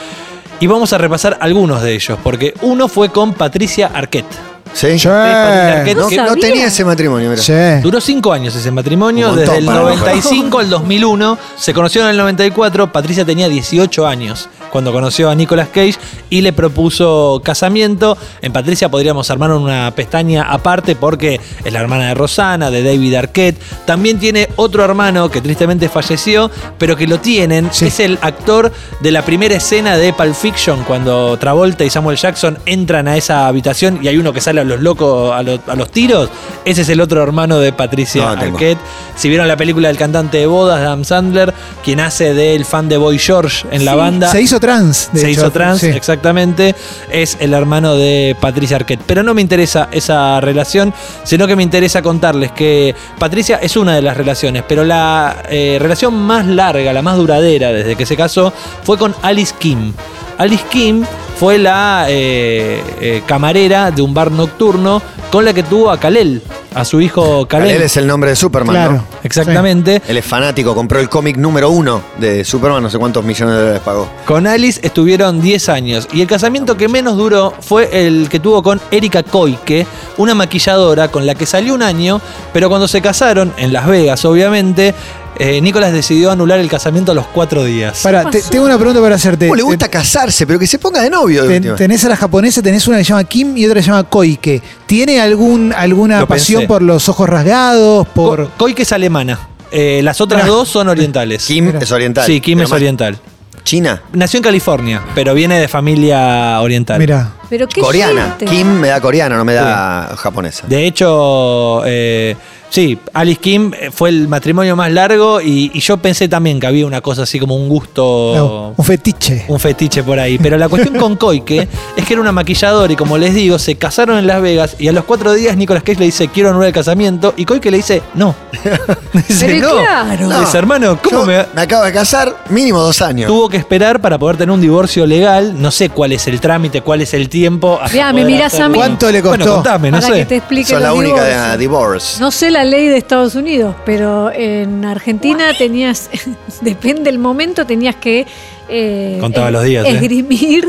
y 0.59 0.67
vamos 0.67 0.93
a 0.93 0.97
repasar 0.97 1.37
algunos 1.41 1.81
de 1.81 1.93
ellos, 1.95 2.19
porque 2.23 2.53
uno 2.61 2.87
fue 2.87 3.09
con 3.09 3.33
Patricia 3.33 3.89
Arquette. 3.93 4.27
¿Sí? 4.71 4.99
Sí. 4.99 5.07
Arquette, 5.07 5.97
No, 5.97 6.07
que 6.07 6.17
no 6.17 6.27
sabía. 6.27 6.41
tenía 6.41 6.67
ese 6.67 6.85
matrimonio, 6.85 7.29
mira. 7.31 7.41
Sí. 7.41 7.81
Duró 7.81 7.99
cinco 7.99 8.31
años 8.31 8.55
ese 8.55 8.69
matrimonio, 8.69 9.33
desde 9.33 9.57
el 9.57 9.65
para 9.65 9.79
95 9.79 10.59
al 10.59 10.69
2001. 10.69 11.37
Se 11.57 11.73
conocieron 11.73 12.09
en 12.09 12.11
el 12.11 12.17
94. 12.17 12.91
Patricia 12.91 13.25
tenía 13.25 13.49
18 13.49 14.05
años 14.05 14.47
cuando 14.71 14.91
conoció 14.91 15.29
a 15.29 15.35
Nicolas 15.35 15.69
Cage 15.69 15.95
y 16.29 16.41
le 16.41 16.53
propuso 16.53 17.41
casamiento. 17.43 18.17
En 18.41 18.53
Patricia 18.53 18.89
podríamos 18.89 19.29
armar 19.29 19.51
una 19.51 19.91
pestaña 19.95 20.43
aparte 20.43 20.95
porque 20.95 21.39
es 21.63 21.73
la 21.73 21.79
hermana 21.79 22.09
de 22.09 22.13
Rosana, 22.13 22.71
de 22.71 22.83
David 22.83 23.15
Arquette. 23.15 23.61
También 23.85 24.19
tiene 24.19 24.49
otro 24.55 24.83
hermano 24.83 25.29
que 25.29 25.41
tristemente 25.41 25.89
falleció, 25.89 26.51
pero 26.77 26.95
que 26.95 27.07
lo 27.07 27.19
tienen. 27.19 27.69
Sí. 27.71 27.87
Es 27.87 27.99
el 27.99 28.17
actor 28.21 28.71
de 28.99 29.11
la 29.11 29.23
primera 29.23 29.55
escena 29.55 29.97
de 29.97 30.13
Pulp 30.13 30.35
Fiction 30.35 30.83
cuando 30.83 31.37
Travolta 31.37 31.83
y 31.83 31.89
Samuel 31.89 32.17
Jackson 32.17 32.57
entran 32.65 33.07
a 33.07 33.17
esa 33.17 33.47
habitación 33.47 33.99
y 34.01 34.07
hay 34.07 34.17
uno 34.17 34.33
que 34.33 34.41
sale 34.41 34.61
a 34.61 34.63
los 34.63 34.79
locos 34.79 35.33
a 35.33 35.43
los, 35.43 35.59
a 35.67 35.75
los 35.75 35.91
tiros. 35.91 36.29
Ese 36.65 36.81
es 36.81 36.89
el 36.89 37.01
otro 37.01 37.23
hermano 37.23 37.59
de 37.59 37.73
Patricia 37.73 38.35
No. 38.35 38.41
Arquette. 38.41 38.79
Si 39.15 39.27
vieron 39.29 39.47
la 39.47 39.57
película 39.57 39.87
del 39.89 39.97
cantante 39.97 40.37
de 40.37 40.45
bodas, 40.45 40.79
Adam 40.79 41.03
Sandler, 41.03 41.53
quien 41.83 41.99
hace 41.99 42.33
del 42.33 42.65
fan 42.65 42.87
de 42.87 42.97
Boy 42.97 43.19
George 43.19 43.67
en 43.71 43.85
la 43.85 43.95
banda. 43.95 44.31
Se 44.31 44.41
hizo 44.41 44.58
trans. 44.59 45.09
de 45.13 45.21
Se 45.21 45.29
hecho. 45.29 45.41
hizo 45.41 45.51
trans, 45.51 45.81
Sí. 45.81 45.87
exactamente. 45.87 46.75
Es 47.11 47.37
el 47.39 47.53
hermano 47.53 47.95
de 47.95 48.35
Patricia 48.39 48.75
Arquette. 48.77 49.01
Pero 49.05 49.23
no 49.23 49.33
me 49.33 49.41
interesa 49.41 49.87
esa 49.91 50.39
relación, 50.41 50.93
sino 51.23 51.47
que 51.47 51.55
me 51.55 51.63
interesa 51.63 52.01
contarles 52.01 52.51
que 52.51 52.95
Patricia 53.17 53.57
es 53.61 53.75
una 53.77 53.95
de 53.95 54.01
las 54.01 54.15
relaciones, 54.17 54.63
pero 54.67 54.83
la 54.83 55.43
eh, 55.49 55.77
relación 55.81 56.13
más 56.15 56.45
larga, 56.45 56.93
la 56.93 57.01
más 57.01 57.17
duradera 57.17 57.71
desde 57.71 57.95
que 57.95 58.05
se 58.05 58.15
casó, 58.15 58.53
fue 58.83 58.97
con 58.97 59.15
Alice 59.21 59.53
Kim. 59.57 59.93
Alice 60.37 60.63
Kim 60.69 61.05
fue 61.37 61.57
la 61.57 62.05
eh, 62.09 62.81
eh, 63.01 63.23
camarera 63.25 63.91
de 63.91 64.01
un 64.01 64.13
bar 64.13 64.31
nocturno 64.31 65.01
con 65.31 65.45
la 65.45 65.53
que 65.53 65.63
tuvo 65.63 65.91
a 65.91 65.99
Kalel, 65.99 66.41
a 66.73 66.85
su 66.85 67.01
hijo 67.01 67.47
Kalel. 67.47 67.71
Él 67.77 67.81
es 67.81 67.97
el 67.97 68.05
nombre 68.07 68.29
de 68.31 68.35
Superman, 68.35 68.75
Claro. 68.75 68.91
¿no? 68.93 69.03
Exactamente. 69.23 70.01
Él 70.07 70.17
es 70.17 70.25
fanático, 70.25 70.75
compró 70.75 70.99
el 70.99 71.09
cómic 71.09 71.37
número 71.37 71.69
uno 71.69 72.01
de 72.19 72.43
Superman, 72.43 72.83
no 72.83 72.89
sé 72.89 72.97
cuántos 72.97 73.23
millones 73.23 73.55
de 73.55 73.61
dólares 73.61 73.81
pagó. 73.83 74.09
Con 74.25 74.47
Alice 74.47 74.79
estuvieron 74.83 75.41
10 75.41 75.69
años 75.69 76.07
y 76.13 76.21
el 76.21 76.27
casamiento 76.27 76.77
que 76.77 76.87
menos 76.87 77.17
duró 77.17 77.53
fue 77.59 77.89
el 78.05 78.29
que 78.29 78.39
tuvo 78.39 78.61
con 78.63 78.79
Erika 78.91 79.23
Koike, 79.23 79.85
una 80.17 80.35
maquilladora 80.35 81.07
con 81.09 81.25
la 81.25 81.35
que 81.35 81.45
salió 81.45 81.73
un 81.73 81.81
año, 81.83 82.21
pero 82.53 82.69
cuando 82.69 82.87
se 82.87 83.01
casaron, 83.01 83.53
en 83.57 83.73
Las 83.73 83.87
Vegas 83.87 84.23
obviamente, 84.25 84.93
eh, 85.39 85.59
Nicolás 85.61 85.91
decidió 85.93 86.29
anular 86.31 86.59
el 86.59 86.69
casamiento 86.69 87.13
a 87.13 87.15
los 87.15 87.25
cuatro 87.27 87.63
días. 87.63 88.01
Pará, 88.03 88.25
¿Qué 88.25 88.31
te- 88.31 88.37
pasó? 88.39 88.49
tengo 88.51 88.65
una 88.65 88.77
pregunta 88.77 89.01
para 89.01 89.15
hacerte. 89.15 89.47
¿Cómo 89.47 89.55
le 89.55 89.63
gusta 89.63 89.87
casarse? 89.87 90.45
Pero 90.45 90.59
que 90.59 90.67
se 90.67 90.77
ponga 90.79 91.01
de 91.01 91.09
novio. 91.09 91.43
de 91.43 91.47
ten- 91.47 91.57
última. 91.57 91.75
tenés 91.75 92.03
a 92.05 92.09
la 92.09 92.15
japonesa, 92.17 92.61
tenés 92.61 92.85
una 92.87 92.97
que 92.97 93.03
se 93.05 93.09
llama 93.09 93.23
Kim 93.23 93.57
y 93.57 93.65
otra 93.65 93.79
que 93.79 93.83
se 93.83 93.87
llama 93.89 94.03
Koike. 94.03 94.61
¿Tiene 94.85 95.19
algún, 95.19 95.73
alguna 95.73 96.19
Lo 96.19 96.27
pasión 96.27 96.59
pensé. 96.61 96.67
por 96.67 96.81
los 96.81 97.07
ojos 97.09 97.27
rasgados? 97.29 98.07
Por... 98.09 98.45
Ko- 98.45 98.51
Koike 98.57 98.83
es 98.83 98.91
alemana. 98.91 99.39
Eh, 99.71 100.01
las 100.03 100.19
otras 100.21 100.43
Mirá. 100.43 100.53
dos 100.53 100.67
son 100.67 100.89
orientales. 100.89 101.45
Kim 101.45 101.65
Mira. 101.67 101.79
es 101.79 101.91
oriental. 101.91 102.25
Sí, 102.25 102.41
Kim 102.41 102.57
Pero 102.57 102.65
es 102.65 102.69
más- 102.71 102.75
oriental. 102.77 103.19
China. 103.63 104.01
Nació 104.13 104.37
en 104.37 104.43
California, 104.43 105.01
pero 105.13 105.33
viene 105.35 105.59
de 105.59 105.67
familia 105.67 106.59
oriental. 106.61 106.97
Mira. 106.97 107.33
Pero 107.49 107.67
qué 107.67 107.81
Coreana. 107.81 108.35
gente. 108.39 108.45
Kim 108.45 108.67
me 108.67 108.87
da 108.87 108.99
coreana, 108.99 109.37
no 109.37 109.45
me 109.45 109.53
da 109.53 110.15
japonesa. 110.17 110.65
De 110.67 110.87
hecho, 110.87 111.81
eh, 111.85 112.35
sí, 112.69 112.97
Alice 113.13 113.39
Kim 113.39 113.71
eh, 113.73 113.89
fue 113.91 114.09
el 114.09 114.27
matrimonio 114.27 114.75
más 114.75 114.91
largo 114.91 115.41
y, 115.41 115.71
y 115.73 115.79
yo 115.79 115.97
pensé 115.97 116.27
también 116.27 116.59
que 116.59 116.67
había 116.67 116.85
una 116.85 117.01
cosa 117.01 117.23
así 117.23 117.39
como 117.39 117.55
un 117.55 117.67
gusto, 117.69 118.33
No, 118.35 118.73
un 118.77 118.85
fetiche. 118.85 119.45
un 119.47 119.59
fetiche 119.59 120.03
por 120.03 120.19
ahí. 120.19 120.37
Pero 120.37 120.57
la 120.57 120.69
cuestión 120.69 120.95
con 120.97 121.15
Koike 121.15 121.67
es 121.95 122.05
que 122.05 122.13
era 122.13 122.21
una 122.21 122.31
maquilladora 122.31 122.91
y 122.91 122.95
como 122.95 123.17
les 123.17 123.33
digo, 123.33 123.57
se 123.59 123.75
casaron 123.75 124.17
en 124.17 124.27
Las 124.27 124.41
Vegas 124.41 124.75
y 124.79 124.87
a 124.87 124.91
los 124.91 125.03
cuatro 125.05 125.33
días 125.33 125.55
Nicolas 125.57 125.83
Cage 125.83 125.99
le 125.99 126.05
dice 126.05 126.27
quiero 126.29 126.49
anular 126.49 126.67
el 126.67 126.73
casamiento 126.73 127.33
y 127.37 127.45
Koike 127.45 127.71
le 127.71 127.77
dice 127.77 128.01
no. 128.15 128.35
dice 129.27 129.45
Pero 129.47 129.69
no. 129.69 129.75
claro. 129.81 130.39
Dice 130.41 130.57
hermano, 130.57 130.99
¿cómo 131.01 131.19
Yo 131.21 131.25
me...? 131.25 131.45
me 131.53 131.61
acabo 131.61 131.83
de 131.85 131.93
casar, 131.93 132.35
mínimo 132.49 132.79
dos 132.81 133.01
años. 133.01 133.27
Tuvo 133.27 133.49
que 133.49 133.57
esperar 133.57 133.99
para 134.01 134.17
poder 134.17 134.37
tener 134.37 134.51
un 134.53 134.61
divorcio 134.61 135.05
legal. 135.05 135.59
No 135.61 135.71
sé 135.71 135.89
cuál 135.89 136.11
es 136.11 136.27
el 136.27 136.39
trámite, 136.39 136.81
cuál 136.81 137.01
es 137.01 137.13
el 137.13 137.29
tiempo. 137.29 137.79
Mirá, 137.91 138.13
me 138.13 138.23
mirás 138.25 138.59
a 138.59 138.69
mí. 138.69 138.75
¿Cuánto 138.77 139.11
le 139.11 139.21
costó? 139.21 139.37
Bueno, 139.37 139.53
contame, 139.55 139.91
no 139.91 139.99
Para 139.99 140.13
que 140.13 140.19
sé. 140.21 140.25
te 140.25 140.35
explique 140.37 140.69
Son 140.71 140.81
la 140.83 140.93
única 140.93 141.23
de 141.23 141.33
ah, 141.33 141.57
divorce. 141.57 142.19
No 142.19 142.31
sé 142.31 142.51
la 142.51 142.58
ley 142.63 142.87
de 142.87 142.97
Estados 142.97 143.35
Unidos, 143.35 143.75
pero 143.85 144.31
en 144.31 144.85
Argentina 144.85 145.51
tenías, 145.57 146.09
depende 146.61 147.03
del 147.03 147.19
momento, 147.19 147.65
tenías 147.65 147.95
que 147.95 148.25
eh, 148.67 149.17
Contaba 149.19 149.51
los 149.51 149.63
días, 149.63 149.85
¿eh? 149.85 149.91
esgrimir 149.91 150.65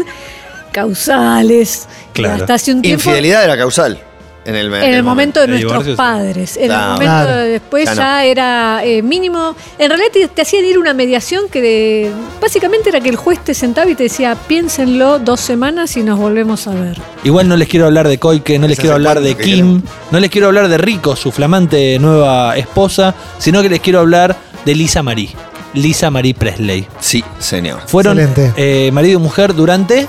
causales. 0.72 1.88
Claro. 2.12 2.42
Hasta 2.42 2.54
hace 2.54 2.72
un 2.72 2.82
tiempo. 2.82 3.02
Infidelidad 3.02 3.44
era 3.44 3.56
causal. 3.56 4.00
En 4.44 4.54
el, 4.54 4.72
En 4.72 4.94
el 4.94 5.02
momento 5.02 5.40
de 5.40 5.48
nuestros 5.48 5.72
divorcio, 5.72 5.96
padres. 5.96 6.56
En 6.56 6.66
Claro. 6.66 6.82
el 6.82 6.90
momento 6.92 7.04
Claro. 7.26 7.36
de 7.36 7.48
después 7.50 7.84
Ya 7.84 7.94
ya, 7.94 8.12
no. 8.14 8.18
era 8.20 8.80
eh, 8.84 9.02
mínimo. 9.02 9.54
En 9.78 9.90
realidad 9.90 10.08
te, 10.12 10.28
te 10.28 10.42
hacían 10.42 10.64
ir 10.64 10.78
una 10.78 10.94
mediación 10.94 11.44
que 11.50 11.60
de- 11.60 12.10
básicamente 12.40 12.88
era 12.88 13.00
que 13.00 13.10
el 13.10 13.16
juez 13.16 13.38
te 13.44 13.52
sentaba 13.54 13.90
y 13.90 13.94
te 13.94 14.04
decía, 14.04 14.34
piénsenlo 14.48 15.18
dos 15.18 15.40
semanas 15.40 15.96
y 15.96 16.02
nos 16.02 16.18
volvemos 16.18 16.66
a 16.66 16.74
ver. 16.74 16.98
Igual 17.22 17.48
no 17.48 17.56
les 17.56 17.68
quiero 17.68 17.86
hablar 17.86 18.08
de 18.08 18.18
Koike, 18.18 18.58
no 18.58 18.66
les 18.66 18.78
¿Hace 18.78 18.82
quiero 18.82 18.94
hablar 18.94 19.20
de 19.20 19.36
Kim, 19.36 19.82
no 20.10 20.18
les 20.20 20.30
quiero 20.30 20.46
hablar 20.46 20.68
de 20.68 20.78
Rico, 20.78 21.16
su 21.16 21.30
flamante 21.32 21.98
nueva 21.98 22.56
esposa, 22.56 23.14
sino 23.38 23.60
que 23.62 23.68
les 23.68 23.80
quiero 23.80 24.00
hablar 24.00 24.36
de 24.64 24.74
Lisa 24.74 25.02
Marie. 25.02 25.30
Lisa 25.74 26.10
Marie 26.10 26.34
Presley. 26.34 26.84
Sí, 26.98 27.22
señor. 27.38 27.80
Fueron 27.86 28.18
eh, 28.18 28.90
marido 28.92 29.20
y 29.20 29.22
mujer 29.22 29.54
durante 29.54 30.08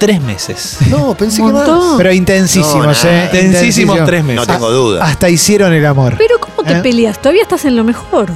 tres 0.00 0.20
meses. 0.20 0.78
No, 0.88 1.14
pensé 1.14 1.42
que 1.42 1.52
más. 1.52 1.68
Pero 1.96 2.12
intensísimos, 2.12 2.74
No, 2.84 2.90
¿eh? 2.92 2.96
nada. 3.04 3.24
Intensísimos 3.26 4.04
tres 4.04 4.24
meses. 4.24 4.46
No 4.48 4.52
tengo 4.52 4.70
duda. 4.70 5.04
Hasta 5.04 5.28
hicieron 5.28 5.72
el 5.72 5.86
amor. 5.86 6.16
Pero 6.18 6.40
¿cómo 6.60 6.72
te 6.72 6.78
¿Eh? 6.78 6.82
peleas? 6.82 7.18
Todavía 7.20 7.42
estás 7.42 7.64
en 7.64 7.76
lo 7.76 7.84
mejor. 7.84 8.30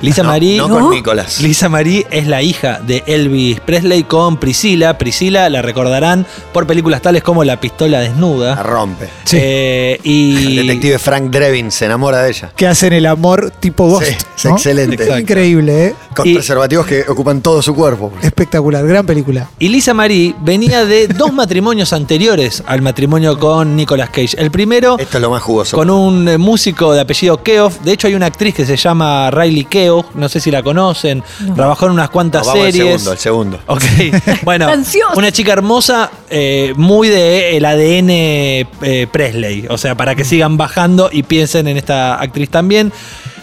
Lisa 0.00 0.22
No, 0.22 0.28
Marie. 0.30 0.58
no 0.58 0.68
¿no? 0.68 0.80
con 0.80 0.90
Nicolás. 0.90 1.40
Lisa 1.40 1.68
Marie 1.70 2.06
es 2.10 2.26
la 2.26 2.42
hija 2.42 2.78
de 2.86 3.02
Elvis 3.06 3.60
Presley 3.60 4.02
con 4.04 4.36
Priscila. 4.36 4.98
Priscila 4.98 5.48
la 5.48 5.62
recordarán 5.62 6.26
por 6.52 6.66
películas 6.66 7.00
tales 7.00 7.22
como 7.22 7.42
La 7.42 7.58
pistola 7.58 7.98
La 7.98 8.00
desnuda. 8.02 8.62
rompe. 8.62 9.08
Sí. 9.24 9.38
Eh, 9.40 9.92
El 10.04 10.10
y 10.10 10.56
detective 10.56 10.98
Frank 10.98 11.30
Drebin 11.30 11.70
se 11.70 11.86
enamora 11.86 12.22
de 12.22 12.30
ella. 12.30 12.52
Que 12.54 12.66
hacen 12.66 12.92
el 12.92 13.06
amor 13.06 13.50
tipo 13.60 13.86
Ghost. 13.88 14.06
Sí, 14.08 14.16
es 14.36 14.44
¿no? 14.44 14.50
excelente. 14.50 14.94
Exacto. 14.96 15.20
Increíble, 15.20 15.86
¿eh? 15.86 15.94
Con 16.14 16.28
Y- 16.28 16.34
preservativos 16.34 16.86
que 16.86 17.04
ocupan 17.08 17.40
todo 17.40 17.62
su 17.62 17.74
cuerpo. 17.74 18.12
Espectacular, 18.20 18.86
gran 18.86 19.06
película. 19.06 19.48
Y 19.58 19.68
Lisa 19.68 19.94
Marie 19.94 20.34
venía 20.42 20.84
de 20.84 21.08
dos 21.08 21.32
matrimonios 21.32 21.94
anteriores 21.94 22.62
al 22.66 22.82
matrimonio 22.82 23.38
con 23.38 23.74
Nicolas 23.74 24.10
Cage. 24.10 24.36
El 24.36 24.50
primero 24.50 24.96
Esto 24.98 25.16
es 25.18 25.22
lo 25.22 25.30
más 25.30 25.42
jugoso. 25.42 25.76
con 25.78 25.88
un 25.88 26.36
músico 26.38 26.92
de 26.92 27.00
apellido 27.00 27.42
Keough. 27.54 27.72
De 27.82 27.92
hecho, 27.92 28.06
hay 28.08 28.14
una 28.14 28.26
actriz 28.26 28.54
que 28.54 28.66
se 28.66 28.76
llama 28.76 29.30
Riley 29.30 29.64
Keough. 29.64 30.14
No 30.14 30.28
sé 30.28 30.40
si 30.40 30.50
la 30.50 30.62
conocen. 30.62 31.22
No. 31.40 31.54
Trabajó 31.54 31.86
en 31.86 31.92
unas 31.92 32.06
No, 32.08 32.12
cuantas 32.12 32.46
vamos 32.46 32.64
al 32.64 32.72
series. 32.72 33.02
segundo, 33.02 33.10
al 33.10 33.18
segundo. 33.18 33.60
Ok, 33.66 33.82
bueno, 34.42 34.68
una 35.16 35.30
chica 35.32 35.52
hermosa, 35.52 36.10
eh, 36.30 36.72
muy 36.76 37.08
de 37.08 37.56
el 37.56 37.64
ADN 37.64 38.10
eh, 38.10 39.06
Presley, 39.10 39.66
o 39.68 39.78
sea, 39.78 39.94
para 39.96 40.14
que 40.14 40.24
sigan 40.24 40.56
bajando 40.56 41.08
y 41.12 41.22
piensen 41.22 41.68
en 41.68 41.76
esta 41.76 42.20
actriz 42.20 42.50
también. 42.50 42.92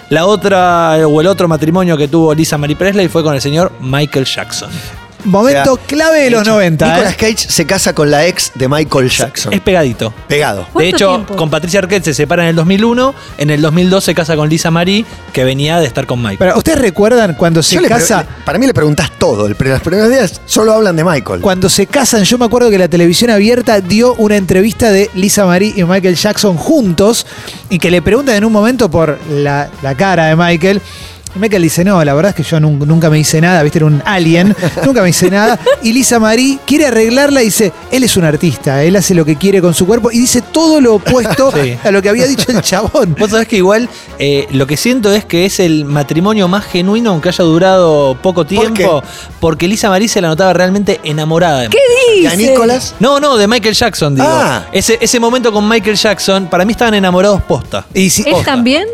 La 0.10 0.26
otra, 0.26 0.98
eh, 1.00 1.06
o 1.06 1.22
el 1.22 1.28
otro 1.28 1.48
matrimonio 1.48 1.96
que 1.96 2.10
tuvo 2.10 2.34
Lisa 2.34 2.58
Marie 2.58 2.76
Presley 2.76 3.08
fue 3.08 3.24
con 3.24 3.34
el 3.34 3.42
señor 3.42 3.72
Michael 3.80 4.26
Jackson. 4.26 4.70
Momento 5.26 5.74
O 5.74 5.76
sea, 5.78 5.86
clave 5.86 6.24
de 6.24 6.30
los 6.32 6.42
hecho, 6.42 6.52
90. 6.52 6.86
Nicolas 6.88 7.14
¿eh? 7.14 7.18
Cage 7.18 7.38
se 7.50 7.66
casa 7.66 7.94
con 7.94 8.10
la 8.12 8.26
ex 8.26 8.52
de 8.56 8.68
Michael 8.68 9.10
Jackson. 9.10 9.54
Es 9.54 9.62
pegadito. 9.62 10.14
Pegado. 10.28 10.62
De 10.62 10.66
¿Cuánto 10.74 10.96
hecho, 10.96 11.10
tiempo? 11.10 11.36
con 11.36 11.50
Patricia 11.50 11.80
Arquette 11.80 12.06
se 12.06 12.14
separa 12.14 12.44
en 12.44 12.50
el 12.50 12.56
2001, 12.56 13.14
en 13.38 13.50
el 13.50 13.62
2002 13.62 14.04
se 14.04 14.16
casa 14.16 14.36
con 14.36 14.50
Lisa 14.50 14.72
Marie, 14.72 15.06
que 15.34 15.44
venía 15.44 15.80
de 15.80 15.86
estar 15.86 16.06
con 16.06 16.20
Michael. 16.20 16.38
Pero, 16.40 16.58
¿ustedes 16.58 16.80
recuerdan 16.80 17.36
cuando 17.36 17.62
se 17.64 17.76
Yo 17.76 17.82
le 17.82 17.88
casa? 17.90 18.26
para 18.46 18.58
mí 18.58 18.66
le 18.68 18.74
preguntás 18.74 19.12
todo. 19.18 19.46
El, 19.48 19.56
los 19.60 19.82
primeros 19.82 20.10
días 20.10 20.42
solo 20.46 20.74
hablan 20.74 20.96
de 20.96 21.04
Michael. 21.04 21.42
Cuando 21.42 21.70
se 21.70 21.88
casan, 21.88 22.24
yo 22.24 22.38
me 22.38 22.46
acuerdo 22.46 22.70
que 22.70 22.78
la 22.78 22.88
televisión 22.88 23.30
abierta 23.32 23.82
dio 23.82 24.16
una 24.16 24.36
entrevista 24.38 24.92
de 24.92 25.10
Lisa 25.14 25.46
Marie 25.46 25.74
y 25.76 25.84
Michael 25.84 26.16
Jackson 26.16 26.58
juntos 26.58 27.26
y 27.70 27.80
que 27.80 27.92
le 27.92 28.02
preguntan 28.02 28.36
en 28.36 28.46
un 28.46 28.52
momento 28.52 28.90
por 28.90 29.20
la, 29.30 29.70
la 29.82 29.96
cara 29.96 30.26
de 30.26 30.36
Michael 30.36 30.82
Y 31.34 31.40
Michael 31.40 31.64
dice, 31.64 31.86
no, 31.86 32.04
la 32.04 32.14
verdad 32.14 32.32
es 32.32 32.36
que 32.36 32.44
yo 32.44 32.58
nun- 32.60 32.86
nunca 32.86 33.10
me 33.10 33.18
hice 33.18 33.40
nada, 33.40 33.64
viste, 33.64 33.78
era 33.80 33.86
un 33.86 34.02
alien, 34.06 34.54
nunca 34.86 35.02
me 35.02 35.10
hice 35.10 35.30
nada. 35.32 35.58
Y 35.82 35.94
Lisa 35.94 36.20
Marie 36.20 36.60
quiere 36.66 36.88
arreglarla 36.88 37.42
y 37.42 37.46
dice, 37.46 37.72
él 37.90 38.04
es 38.04 38.18
un 38.18 38.26
artista, 38.26 38.84
él 38.84 38.96
hace 38.98 39.16
lo 39.16 39.24
que 39.24 39.38
quiere 39.38 39.62
con 39.62 39.74
su 39.74 39.86
cuerpo 39.86 40.12
y 40.12 40.20
dice 40.20 40.42
todo 40.42 40.82
lo 40.82 40.96
opuesto 40.96 41.52
Sí. 41.64 41.78
a 41.84 41.92
lo 41.92 42.02
que 42.02 42.10
había 42.10 42.26
dicho 42.28 42.52
el 42.52 42.62
chabón. 42.62 43.16
Vos 43.18 43.30
sabés 43.32 43.48
que 43.48 43.56
igual 43.58 43.88
eh, 44.20 44.46
lo 44.52 44.68
que 44.68 44.76
siento 44.76 45.14
es 45.14 45.24
que 45.24 45.46
es 45.46 45.60
el 45.62 45.86
matrimonio 45.86 46.48
más 46.50 46.66
genuino, 46.66 47.12
aunque 47.12 47.30
haya 47.30 47.44
durado 47.46 48.18
poco 48.22 48.46
tiempo, 48.46 49.02
porque 49.40 49.68
Lisa 49.70 49.90
Marie 49.90 50.10
se 50.10 50.20
la 50.20 50.28
notaba 50.28 50.52
realmente 50.54 51.00
enamorada 51.04 51.62
de 51.62 51.70
¿Qué 51.70 51.78
¿Y 52.18 52.26
a 52.26 52.32
dice? 52.32 52.52
Nicolás? 52.52 52.96
No, 53.00 53.20
no, 53.22 53.38
de 53.38 53.48
Michael 53.48 53.74
Jackson, 53.76 54.16
digo. 54.16 54.28
Ah. 54.30 54.66
Ese, 54.74 54.98
ese 55.00 55.20
momento 55.20 55.52
con 55.54 55.68
Michael 55.68 55.96
Jackson, 55.96 56.48
para 56.48 56.66
mí 56.66 56.74
estaban 56.74 56.94
enamorados 56.94 57.42
posta. 57.44 57.86
Y 57.94 58.10
si, 58.10 58.24
¿Él 58.24 58.36
también? 58.44 58.86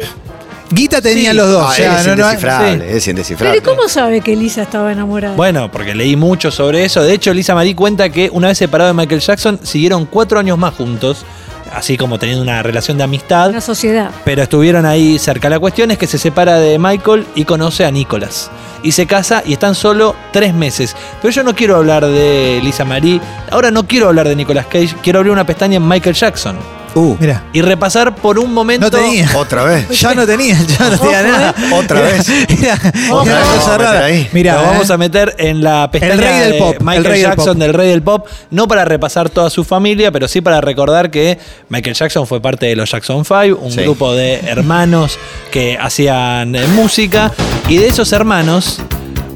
Guita 0.69 1.01
tenían 1.01 1.31
Sí. 1.31 1.37
los 1.37 1.49
dos. 1.51 1.63
Ah, 1.65 1.69
o 1.69 1.73
sea, 1.73 1.93
él 1.93 1.99
es 1.99 2.07
no- 2.07 2.15
no- 2.15 2.21
indescifrable, 2.23 2.91
sí. 2.91 2.97
es 2.97 3.07
indescifrable. 3.07 3.59
¿Pero 3.61 3.71
y 3.71 3.75
cómo 3.75 3.87
sabe 3.89 4.21
que 4.21 4.35
Lisa 4.35 4.63
estaba 4.63 4.91
enamorada? 4.91 5.35
Bueno, 5.35 5.71
porque 5.71 5.95
leí 5.95 6.15
mucho 6.15 6.51
sobre 6.51 6.83
eso. 6.83 7.01
De 7.03 7.13
hecho, 7.13 7.33
Lisa 7.33 7.55
Marie 7.55 7.75
cuenta 7.75 8.09
que 8.09 8.29
una 8.31 8.47
vez 8.49 8.57
separado 8.57 8.89
de 8.89 8.93
Michael 8.93 9.21
Jackson, 9.21 9.59
siguieron 9.63 10.05
cuatro 10.05 10.39
años 10.39 10.57
más 10.57 10.73
juntos, 10.75 11.25
así 11.73 11.97
como 11.97 12.19
teniendo 12.19 12.43
una 12.43 12.61
relación 12.63 12.97
de 12.97 13.03
amistad. 13.05 13.49
Una 13.49 13.61
sociedad. 13.61 14.11
Pero 14.25 14.43
estuvieron 14.43 14.85
ahí 14.85 15.17
cerca. 15.19 15.49
La 15.49 15.59
cuestión 15.59 15.91
es 15.91 15.97
que 15.97 16.07
se 16.07 16.17
separa 16.17 16.59
de 16.59 16.77
Michael 16.79 17.25
y 17.35 17.45
conoce 17.45 17.85
a 17.85 17.91
Nicholas. 17.91 18.51
Y 18.83 18.91
se 18.91 19.07
casa 19.07 19.41
y 19.45 19.53
están 19.53 19.73
solo 19.73 20.15
tres 20.31 20.53
meses. 20.53 20.95
Pero 21.21 21.31
yo 21.33 21.43
no 21.43 21.55
quiero 21.55 21.77
hablar 21.77 22.05
de 22.05 22.59
Lisa 22.63 22.85
Marie. 22.85 23.19
Ahora 23.51 23.71
no 23.71 23.87
quiero 23.87 24.07
hablar 24.07 24.27
de 24.27 24.35
Nicolas 24.35 24.65
Cage. 24.67 24.95
Quiero 25.01 25.19
abrir 25.19 25.31
una 25.33 25.45
pestaña 25.45 25.77
en 25.77 25.87
Michael 25.87 26.15
Jackson. 26.15 26.57
Uh, 26.97 27.15
Mira, 27.19 27.43
Y 27.53 27.61
repasar 27.61 28.15
por 28.15 28.39
un 28.39 28.53
momento. 28.53 28.85
no 28.87 28.91
tenía. 28.91 29.29
otra 29.35 29.63
vez. 29.63 29.87
Ya 29.99 30.13
no 30.15 30.25
tenía, 30.25 30.57
ya 30.61 30.89
no 30.89 30.97
tenía 30.97 31.19
Ojo, 31.21 31.27
nada. 31.29 31.55
Otra 31.73 32.01
vez. 32.01 32.27
Mira, 32.49 32.73
Otra 33.11 33.23
mira 33.35 33.41
cosa 33.55 33.77
rara. 33.77 34.07
Lo 34.09 34.61
vamos 34.67 34.89
eh. 34.89 34.93
a 34.93 34.97
meter 34.97 35.35
en 35.37 35.63
la 35.63 35.89
pestaña 35.91 36.13
El 36.13 36.19
rey 36.19 36.39
del 36.39 36.51
de 36.53 36.57
pop, 36.59 36.75
el 36.79 36.85
Michael 36.85 37.05
rey 37.05 37.21
Jackson 37.21 37.45
pop. 37.53 37.57
del 37.57 37.73
rey 37.73 37.89
del 37.89 38.01
pop, 38.01 38.27
no 38.51 38.67
para 38.67 38.85
repasar 38.85 39.29
toda 39.29 39.49
su 39.49 39.63
familia, 39.63 40.11
pero 40.11 40.27
sí 40.27 40.41
para 40.41 40.59
recordar 40.61 41.11
que 41.11 41.37
Michael 41.69 41.95
Jackson 41.95 42.25
fue 42.25 42.41
parte 42.41 42.65
de 42.65 42.75
los 42.75 42.89
Jackson 42.91 43.23
5, 43.25 43.59
un 43.61 43.71
Sí. 43.71 43.81
grupo 43.81 44.13
de 44.13 44.35
hermanos 44.47 45.19
que 45.51 45.77
hacían 45.79 46.55
eh, 46.55 46.65
música 46.67 47.31
y 47.67 47.77
de 47.77 47.87
esos 47.87 48.11
hermanos 48.11 48.79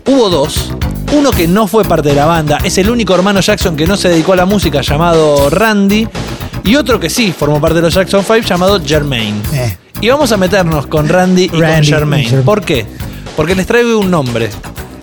hubo 0.08 0.30
dos. 0.30 0.72
Uno 1.14 1.32
que 1.32 1.46
no 1.46 1.68
fue 1.68 1.84
parte 1.84 2.08
de 2.10 2.16
la 2.16 2.26
banda, 2.26 2.58
es 2.64 2.78
el 2.78 2.90
único 2.90 3.14
hermano 3.14 3.42
Jackson 3.42 3.76
que 3.76 3.86
no 3.86 3.98
se 3.98 4.08
dedicó 4.08 4.32
a 4.32 4.38
la 4.38 4.46
música 4.46 4.80
llamado 4.82 5.50
Randy, 5.50 6.08
y 6.64 6.76
otro 6.76 7.00
que 7.00 7.10
sí 7.10 7.34
formó 7.38 7.60
parte 7.60 7.76
de 7.76 7.82
los 7.82 7.94
Jackson 7.94 8.24
5 8.24 8.40
llamado 8.48 8.82
Jermaine. 8.84 9.42
Eh. 9.54 9.78
Y 10.02 10.10
vamos 10.10 10.32
a 10.32 10.38
meternos 10.38 10.88
con 10.88 11.08
Randy 11.08 11.44
y 11.44 11.50
con 11.50 11.62
Randy 11.62 11.88
Jermaine. 11.88 12.24
Jermaine. 12.26 12.46
¿Por 12.46 12.64
qué? 12.64 12.86
Porque 13.36 13.56
les 13.56 13.68
traigo 13.68 13.98
un 14.00 14.10
nombre. 14.12 14.50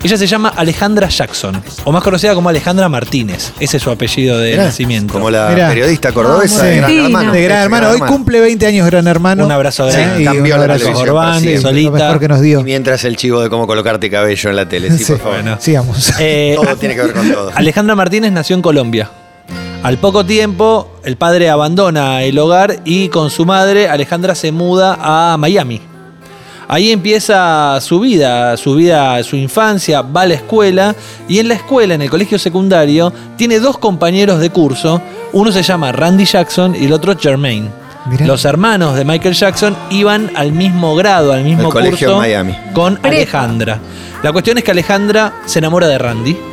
Ella 0.01 0.17
se 0.17 0.27
llama 0.27 0.53
Alejandra 0.55 1.09
Jackson, 1.09 1.61
o 1.83 1.91
más 1.91 2.01
conocida 2.01 2.33
como 2.33 2.47
Alejandra 2.47 2.87
Martínez. 2.87 3.51
Ese 3.59 3.75
es 3.77 3.83
su 3.83 3.91
apellido 3.91 4.37
de 4.39 4.51
Mirá, 4.51 4.63
nacimiento. 4.63 5.11
Como 5.11 5.29
la 5.29 5.49
Mirá. 5.49 5.67
periodista 5.67 6.13
cordobesa 6.13 6.63
de 6.63 6.77
Gran. 6.77 6.91
Hermano. 7.05 7.31
de 7.33 7.43
Gran 7.43 7.63
Hermano. 7.63 7.89
Hoy 7.89 7.99
cumple 7.99 8.39
20 8.39 8.65
años 8.65 8.85
Gran 8.85 9.07
Hermano. 9.07 9.45
Un 9.45 9.51
abrazo 9.51 9.89
Sí, 9.91 9.97
grande. 9.97 10.21
y 10.21 10.25
Cambió 10.25 10.55
un 10.55 10.61
abrazo. 10.61 10.91
Orbán, 10.97 11.41
solita. 11.61 11.91
Lo 11.91 11.97
mejor 11.97 12.19
que 12.21 12.27
nos 12.29 12.39
dio. 12.39 12.61
Y 12.61 12.63
mientras 12.63 13.03
el 13.03 13.17
chivo 13.17 13.41
de 13.41 13.49
cómo 13.49 13.67
colocarte 13.67 14.09
cabello 14.09 14.49
en 14.49 14.55
la 14.55 14.69
tele. 14.69 14.89
Sí, 14.91 14.99
Sí. 15.03 15.11
por 15.11 15.17
favor. 15.21 15.33
Bueno. 15.41 15.57
Sigamos. 15.59 16.13
Eh, 16.19 16.53
Todo 16.55 16.77
tiene 16.77 16.95
que 16.95 17.01
ver 17.01 17.11
con 17.13 17.29
todo. 17.29 17.51
Alejandra 17.53 17.93
Martínez 17.95 18.31
nació 18.31 18.55
en 18.55 18.61
Colombia. 18.61 19.09
Al 19.81 19.97
poco 19.97 20.25
tiempo, 20.25 20.89
el 21.05 21.15
padre 21.15 21.49
abandona 21.49 22.23
el 22.23 22.37
hogar 22.37 22.81
y 22.83 23.07
con 23.07 23.29
su 23.29 23.45
madre, 23.45 23.87
Alejandra 23.87 24.35
se 24.35 24.51
muda 24.51 24.97
a 25.01 25.37
Miami. 25.37 25.79
Ahí 26.67 26.91
empieza 26.91 27.79
su 27.79 28.01
vida, 28.01 28.57
su 28.57 28.75
vida, 28.75 29.23
su 29.23 29.37
infancia, 29.37 30.01
va 30.01 30.23
a 30.23 30.25
la 30.27 30.33
escuela 30.33 30.93
y 31.29 31.39
en 31.39 31.47
la 31.47 31.53
escuela, 31.53 31.93
en 31.93 32.01
el 32.01 32.09
colegio 32.09 32.37
secundario, 32.37 33.13
tiene 33.37 33.59
dos 33.59 33.77
compañeros 33.77 34.41
de 34.41 34.49
curso. 34.49 35.01
Uno 35.31 35.49
se 35.49 35.63
llama 35.63 35.93
Randy 35.93 36.25
Jackson 36.25 36.75
y 36.75 36.85
el 36.85 36.91
otro 36.91 37.17
Jermaine. 37.17 37.69
Mirá. 38.09 38.27
Los 38.27 38.43
hermanos 38.43 38.97
de 38.97 39.05
Michael 39.05 39.33
Jackson 39.33 39.77
iban 39.91 40.29
al 40.35 40.51
mismo 40.51 40.93
grado, 40.95 41.31
al 41.31 41.45
mismo 41.45 41.69
colegio 41.69 42.09
curso 42.09 42.17
Miami. 42.19 42.53
con. 42.73 42.99
Alejandra. 43.01 43.79
La 44.23 44.33
cuestión 44.33 44.57
es 44.57 44.63
que 44.65 44.71
Alejandra 44.71 45.41
se 45.45 45.59
enamora 45.59 45.87
de 45.87 45.97
Randy 45.97 46.48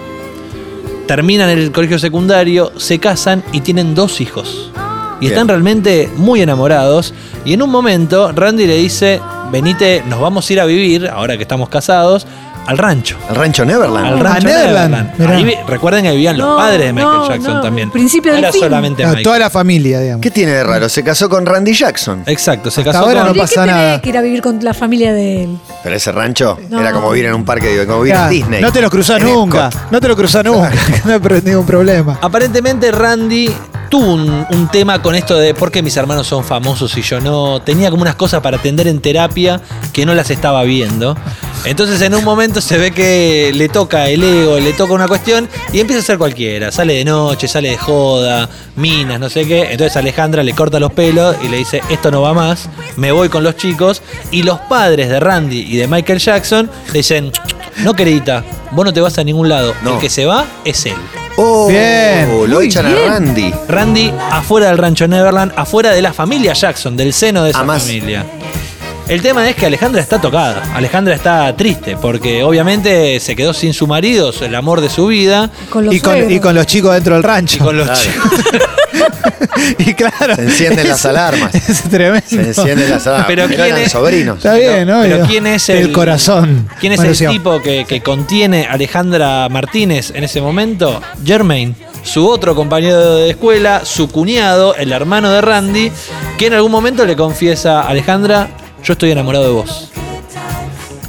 terminan 1.07 1.51
el 1.51 1.73
colegio 1.73 1.99
secundario, 1.99 2.73
se 2.77 2.99
casan 2.99 3.43
y 3.53 3.61
tienen 3.61 3.95
dos 3.95 4.21
hijos. 4.21 4.71
Y 5.17 5.21
Bien. 5.21 5.33
están 5.33 5.49
realmente 5.49 6.11
muy 6.17 6.43
enamorados. 6.43 7.15
Y 7.45 7.55
en 7.55 7.63
un 7.63 7.71
momento 7.71 8.33
Randy 8.33 8.67
le 8.67 8.77
dice, 8.77 9.21
venite, 9.51 10.03
nos 10.07 10.21
vamos 10.21 10.49
a 10.49 10.53
ir 10.53 10.61
a 10.61 10.67
vivir, 10.67 11.09
ahora 11.09 11.37
que 11.37 11.43
estamos 11.43 11.69
casados, 11.69 12.27
al 12.67 12.79
rancho. 12.79 13.17
El 13.29 13.37
rancho 13.37 13.65
Neverland. 13.65 14.07
Al 14.07 14.21
rancho 14.21 14.49
Neverland. 14.49 14.91
Neverland. 14.91 15.19
Mirá. 15.19 15.37
Ahí 15.37 15.45
vi- 15.45 15.55
recuerden 15.69 16.05
que 16.05 16.11
vivían 16.13 16.37
los 16.39 16.47
No, 16.47 16.57
padres 16.57 16.87
de 16.87 16.93
Michael 16.93 17.13
no, 17.19 17.29
Jackson 17.29 17.55
no, 17.55 17.61
también. 17.61 17.91
principio 17.91 18.31
No 18.33 18.37
del 18.37 18.45
era 18.45 18.53
fin. 18.53 18.63
solamente 18.63 19.03
No, 19.03 19.09
Michael. 19.11 19.25
toda 19.25 19.39
la 19.39 19.51
familia, 19.51 20.01
digamos. 20.01 20.23
¿Qué 20.23 20.31
tiene 20.31 20.53
de 20.53 20.65
raro? 20.65 20.89
Se 20.89 21.03
casó 21.05 21.29
con 21.29 21.47
Randy 21.47 21.73
Jackson. 21.75 22.23
Exacto, 22.27 22.71
se 22.71 22.81
Hasta 22.81 22.93
casó 22.93 23.05
ahora 23.07 23.21
con... 23.21 23.27
no 23.27 23.31
¿Y 23.31 23.35
qué 23.35 23.41
pasa 23.41 23.61
tenés 23.63 23.77
nada. 23.77 24.01
que 24.01 24.09
ir 24.09 24.19
a 24.19 24.21
vivir 24.23 24.43
con 24.43 24.63
la 24.65 24.75
familia 24.75 25.13
de 25.13 25.45
él? 25.45 25.59
Pero 25.83 25.97
ese 25.97 26.13
rancho 26.13 26.59
No. 26.69 26.81
era 26.81 26.93
como 26.93 27.11
vivir 27.11 27.27
en 27.27 27.35
un 27.35 27.45
parque, 27.45 27.69
digo, 27.71 27.87
como 27.87 28.03
vivir 28.03 28.19
en 28.19 28.29
Disney. 28.31 28.61
No 28.63 28.73
te 28.73 28.81
lo 28.81 28.91
cruzás 28.91 29.21
En 29.21 29.27
nunca. 29.29 29.67
Epcot. 29.69 29.91
No 29.93 30.01
te 30.01 30.09
lo 30.09 30.17
cruzás 30.17 30.45
nunca. 30.45 30.71
No 31.05 31.13
hay 31.13 31.43
ningún 31.43 31.67
problema. 31.67 32.19
Aparentemente 32.21 32.91
Randy 32.91 33.51
tuvo 33.88 34.14
un, 34.14 34.47
un 34.50 34.69
tema 34.69 35.00
con 35.02 35.14
esto 35.14 35.37
de 35.37 35.55
por 35.55 35.71
qué 35.71 35.83
mis 35.83 35.97
hermanos 35.97 36.26
son 36.26 36.45
famosos 36.45 36.97
y 36.97 37.02
yo 37.02 37.21
no. 37.21 37.61
Tenía 37.62 37.90
como 37.90 38.02
unas 38.02 38.16
cosas 38.16 38.40
para 38.40 38.57
atender 38.57 38.88
en 38.88 39.00
terapia 39.00 39.61
que 39.93 40.07
no 40.07 40.14
las 40.14 40.31
estaba 40.31 40.62
viendo. 40.64 41.16
Entonces 41.64 42.00
en 42.02 42.14
un 42.14 42.23
momento 42.23 42.61
se 42.61 42.78
ve 42.78 42.93
que 42.93 43.50
le 43.52 43.69
toca 43.69 44.09
el 44.09 44.23
ego, 44.23 44.59
le 44.61 44.73
toca 44.73 44.95
una 44.95 45.09
cuestión 45.09 45.49
y 45.73 45.81
empieza 45.81 46.00
a 46.00 46.05
ser 46.05 46.19
cualquiera. 46.19 46.71
Sale 46.71 46.95
de 46.95 47.05
noche, 47.05 47.49
sale 47.49 47.71
de 47.71 47.76
joda, 47.76 48.49
minas, 48.76 49.19
no 49.19 49.28
sé 49.28 49.47
qué. 49.47 49.73
Entonces 49.73 49.97
Alejandra 49.97 50.43
le 50.43 50.52
corta 50.52 50.78
los 50.78 50.93
pelos 50.93 51.37
y 51.43 51.49
le 51.49 51.57
dice, 51.57 51.83
esto 51.90 52.11
no 52.11 52.23
va 52.23 52.35
más, 52.35 52.69
me 52.97 53.11
voy 53.11 53.28
con 53.28 53.43
los 53.43 53.57
chicos. 53.57 54.02
Y 54.31 54.45
los 54.45 54.61
padres 54.61 55.09
de 55.09 55.19
Randy 55.19 55.61
y 55.61 55.76
de 55.76 55.88
Michael 55.88 56.21
Jackson 56.21 56.71
le 56.88 56.99
dicen, 57.00 57.33
no 57.78 57.95
querida, 57.95 58.45
vos 58.71 58.85
no 58.85 58.93
te 58.93 59.00
vas 59.00 59.19
a 59.19 59.25
ningún 59.25 59.49
lado. 59.49 59.75
No. 59.83 59.95
El 59.95 59.99
que 59.99 60.09
se 60.09 60.25
va 60.25 60.45
es 60.64 60.87
él. 60.87 60.95
Oh, 61.37 61.69
Bien. 61.69 62.28
lo 62.49 62.57
Muy 62.57 62.66
echan 62.66 62.87
bien. 62.87 62.99
a 62.99 63.11
Randy. 63.14 63.55
Randy 63.69 64.12
afuera 64.31 64.69
del 64.69 64.78
rancho 64.78 65.07
Neverland, 65.07 65.52
afuera 65.57 65.90
de 65.90 66.00
la 66.02 66.12
familia 66.12 66.55
Jackson, 66.55 66.97
del 66.97 67.12
seno 67.12 67.45
de 67.45 67.50
esa 67.50 67.59
Además- 67.59 67.83
familia. 67.83 68.25
El 69.09 69.23
tema 69.23 69.49
es 69.49 69.55
que 69.55 69.66
Alejandra 69.66 70.00
está 70.02 70.21
tocada, 70.21 70.64
Alejandra 70.75 71.14
está 71.14 71.55
triste, 71.57 71.97
porque 71.97 72.43
obviamente 72.43 73.21
se 73.21 73.37
quedó 73.37 73.55
sin 73.55 73.73
su 73.73 73.87
marido, 73.87 74.33
el 74.40 74.52
amor 74.57 74.81
de 74.81 74.88
su 74.90 75.07
vida, 75.07 75.49
Con 75.71 75.85
los 75.87 75.95
Y 75.95 76.00
con, 76.00 76.12
suegros. 76.14 76.33
y 76.33 76.40
con 76.40 76.55
los 76.57 76.66
chicos 76.66 76.93
dentro 76.95 77.14
del 77.14 77.23
rancho. 77.23 77.57
y 77.57 77.61
con 77.61 77.76
los 77.76 77.87
Claro. 77.87 78.00
chicos. 78.02 78.33
Y 79.79 79.95
claro. 79.95 80.35
Se 80.37 80.43
encienden 80.43 80.88
las 80.88 81.05
alarmas. 81.07 81.55
Es 81.69 81.83
tremendo. 81.85 82.26
Se 82.29 82.41
encienden 82.41 82.91
las 82.91 83.07
alarmas. 83.07 83.26
Pero 83.29 83.47
¿quién 83.47 83.61
eran 83.61 83.79
es? 83.81 83.93
sobrinos. 83.93 84.37
Está 84.38 84.55
bien, 84.55 84.87
¿no? 84.87 85.00
Pero 85.03 85.26
¿quién 85.26 85.47
es 85.47 85.69
el, 85.69 85.76
El 85.79 85.93
corazón. 85.93 86.69
¿Quién 86.81 86.93
es 86.93 87.00
el 87.00 87.29
tipo 87.31 87.61
que, 87.62 87.85
que 87.87 88.03
contiene 88.03 88.67
a 88.67 88.73
Alejandra 88.73 89.49
Martínez 89.49 90.12
en 90.15 90.25
ese 90.25 90.41
momento? 90.41 91.00
Jermaine, 91.25 91.75
su 92.03 92.26
otro 92.29 92.55
compañero 92.55 93.17
de 93.17 93.31
escuela, 93.31 93.83
su 93.85 94.09
cuñado, 94.09 94.75
el 94.76 94.93
hermano 94.93 95.31
de 95.31 95.41
Randy, 95.41 95.91
que 96.38 96.47
en 96.47 96.55
algún 96.55 96.73
momento 96.73 97.05
le 97.07 97.17
confiesa 97.17 97.83
a 97.83 97.88
Alejandra, 97.88 98.49
yo 98.85 98.93
estoy 98.93 99.11
enamorado 99.11 99.45
de 99.45 99.50
vos. 99.53 99.91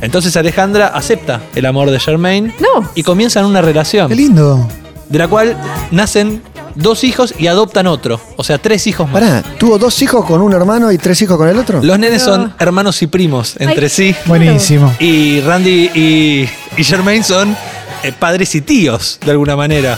Entonces 0.01 0.35
Alejandra 0.37 0.87
acepta 0.87 1.41
el 1.55 1.65
amor 1.65 1.89
de 1.89 1.99
Jermaine 1.99 2.53
No. 2.59 2.87
y 2.93 3.01
comienzan 3.03 3.45
una 3.45 3.61
relación 3.61 4.07
Qué 4.09 4.15
lindo. 4.15 4.67
de 5.09 5.17
la 5.17 5.27
cual 5.27 5.57
nacen 5.91 6.41
dos 6.77 7.03
hijos 7.03 7.33
y 7.37 7.47
adoptan 7.47 7.87
otro, 7.87 8.19
o 8.35 8.43
sea, 8.43 8.57
tres 8.57 8.87
hijos 8.87 9.09
más. 9.09 9.21
Pará, 9.21 9.43
¿tuvo 9.57 9.77
dos 9.77 10.01
hijos 10.01 10.25
con 10.25 10.41
un 10.41 10.53
hermano 10.53 10.91
y 10.91 10.97
tres 10.97 11.21
hijos 11.21 11.37
con 11.37 11.47
el 11.47 11.57
otro? 11.57 11.81
Los 11.83 11.99
nenes 11.99 12.25
No. 12.25 12.33
son 12.35 12.53
hermanos 12.59 13.01
y 13.01 13.07
primos 13.07 13.55
entre 13.59 13.85
Ay. 13.85 13.89
sí. 13.89 14.15
Buenísimo. 14.25 14.93
Y 14.99 15.41
Randy 15.41 15.89
y, 15.93 16.49
y 16.77 16.83
Jermaine 16.83 17.23
son 17.23 17.55
eh, 18.03 18.11
padres 18.17 18.53
y 18.55 18.61
tíos, 18.61 19.19
de 19.25 19.31
alguna 19.31 19.55
manera. 19.55 19.97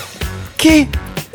¿Qué? 0.58 0.88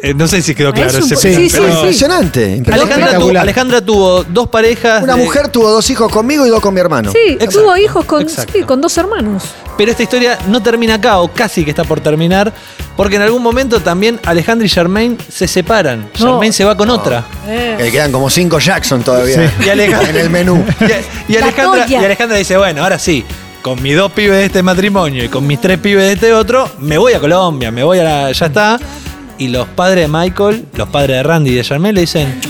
Eh, 0.05 0.15
no 0.15 0.29
sé 0.29 0.43
si 0.43 0.55
quedó 0.55 0.73
claro 0.73 0.91
es 0.91 0.97
un 0.97 1.13
ese 1.13 1.17
sí, 1.17 1.35
sí, 1.49 1.57
pero- 1.57 1.67
sí. 1.73 1.79
Impresionante. 1.79 2.57
impresionante. 2.57 2.73
Alejandra, 2.73 2.95
tuvo, 2.97 3.07
Espectacular. 3.09 3.43
Alejandra 3.43 3.81
tuvo 3.81 4.25
dos 4.25 4.49
parejas. 4.49 5.03
Una 5.03 5.17
de- 5.17 5.25
mujer 5.25 5.49
tuvo 5.49 5.71
dos 5.71 5.89
hijos 5.91 6.13
conmigo 6.13 6.47
y 6.47 6.51
dos 6.51 6.61
con 6.61 6.75
mi 6.75 6.81
hermano. 6.81 7.11
Sí, 7.11 7.19
Exacto, 7.33 7.61
tuvo 7.61 7.77
hijos 7.77 8.05
con, 8.05 8.23
exacto. 8.23 8.53
sí, 8.55 8.63
con 8.65 8.81
dos 8.81 8.97
hermanos. 8.99 9.45
Pero 9.79 9.91
esta 9.91 10.03
historia 10.03 10.39
no 10.49 10.63
termina 10.63 10.95
acá, 10.95 11.19
o 11.21 11.29
casi 11.29 11.65
que 11.65 11.71
está 11.71 11.85
por 11.85 12.01
terminar, 12.01 12.53
porque 12.97 13.17
en 13.17 13.23
algún 13.23 13.43
momento 13.43 13.81
también 13.81 14.21
Alejandra 14.25 14.67
y 14.67 14.69
Jermaine 14.71 15.17
se 15.33 15.49
separan. 15.49 16.09
No. 16.21 16.27
Jermaine 16.33 16.53
se 16.53 16.65
va 16.65 16.77
con 16.77 16.91
otra. 16.91 17.25
Eh. 17.49 17.75
Que 17.79 17.91
quedan 17.91 18.13
como 18.13 18.29
cinco 18.31 18.59
Jackson 18.59 19.03
todavía 19.03 19.51
Y 19.65 19.69
Alejandra- 19.69 20.11
en 20.11 20.17
el 20.17 20.31
menú. 20.31 20.65
Y, 21.29 21.33
y 21.33 21.39
La 21.39 21.47
Alejandra, 21.47 21.85
toya. 21.87 21.99
Alejandra 22.01 22.37
dice, 22.37 22.57
bueno, 22.57 22.83
ahora 22.83 22.99
sí, 22.99 23.25
con 23.63 23.83
mis 23.83 23.97
dos 23.97 24.13
pibes 24.13 24.37
de 24.37 24.45
este 24.45 24.63
matrimonio 24.63 25.25
y 25.25 25.29
con 25.29 25.47
mis 25.47 25.59
tres 25.61 25.79
pibes 25.79 26.05
de 26.05 26.13
este 26.13 26.33
otro, 26.35 26.71
me 26.81 26.99
voy 26.99 27.15
a 27.15 27.19
Colombia, 27.21 27.71
me 27.71 27.83
voy 27.83 27.99
a 27.99 28.05
la, 28.05 28.33
ya 28.33 28.47
está. 28.47 28.79
Y 29.45 29.49
los 29.49 29.69
padres 29.69 30.05
de 30.05 30.09
Michael, 30.09 30.65
los 30.75 30.89
padres 30.89 31.19
de 31.19 31.23
Randy 31.23 31.51
y 31.51 31.55
de 31.57 31.65
Jermaine 31.65 31.95
le 31.95 32.01
dicen, 32.03 32.41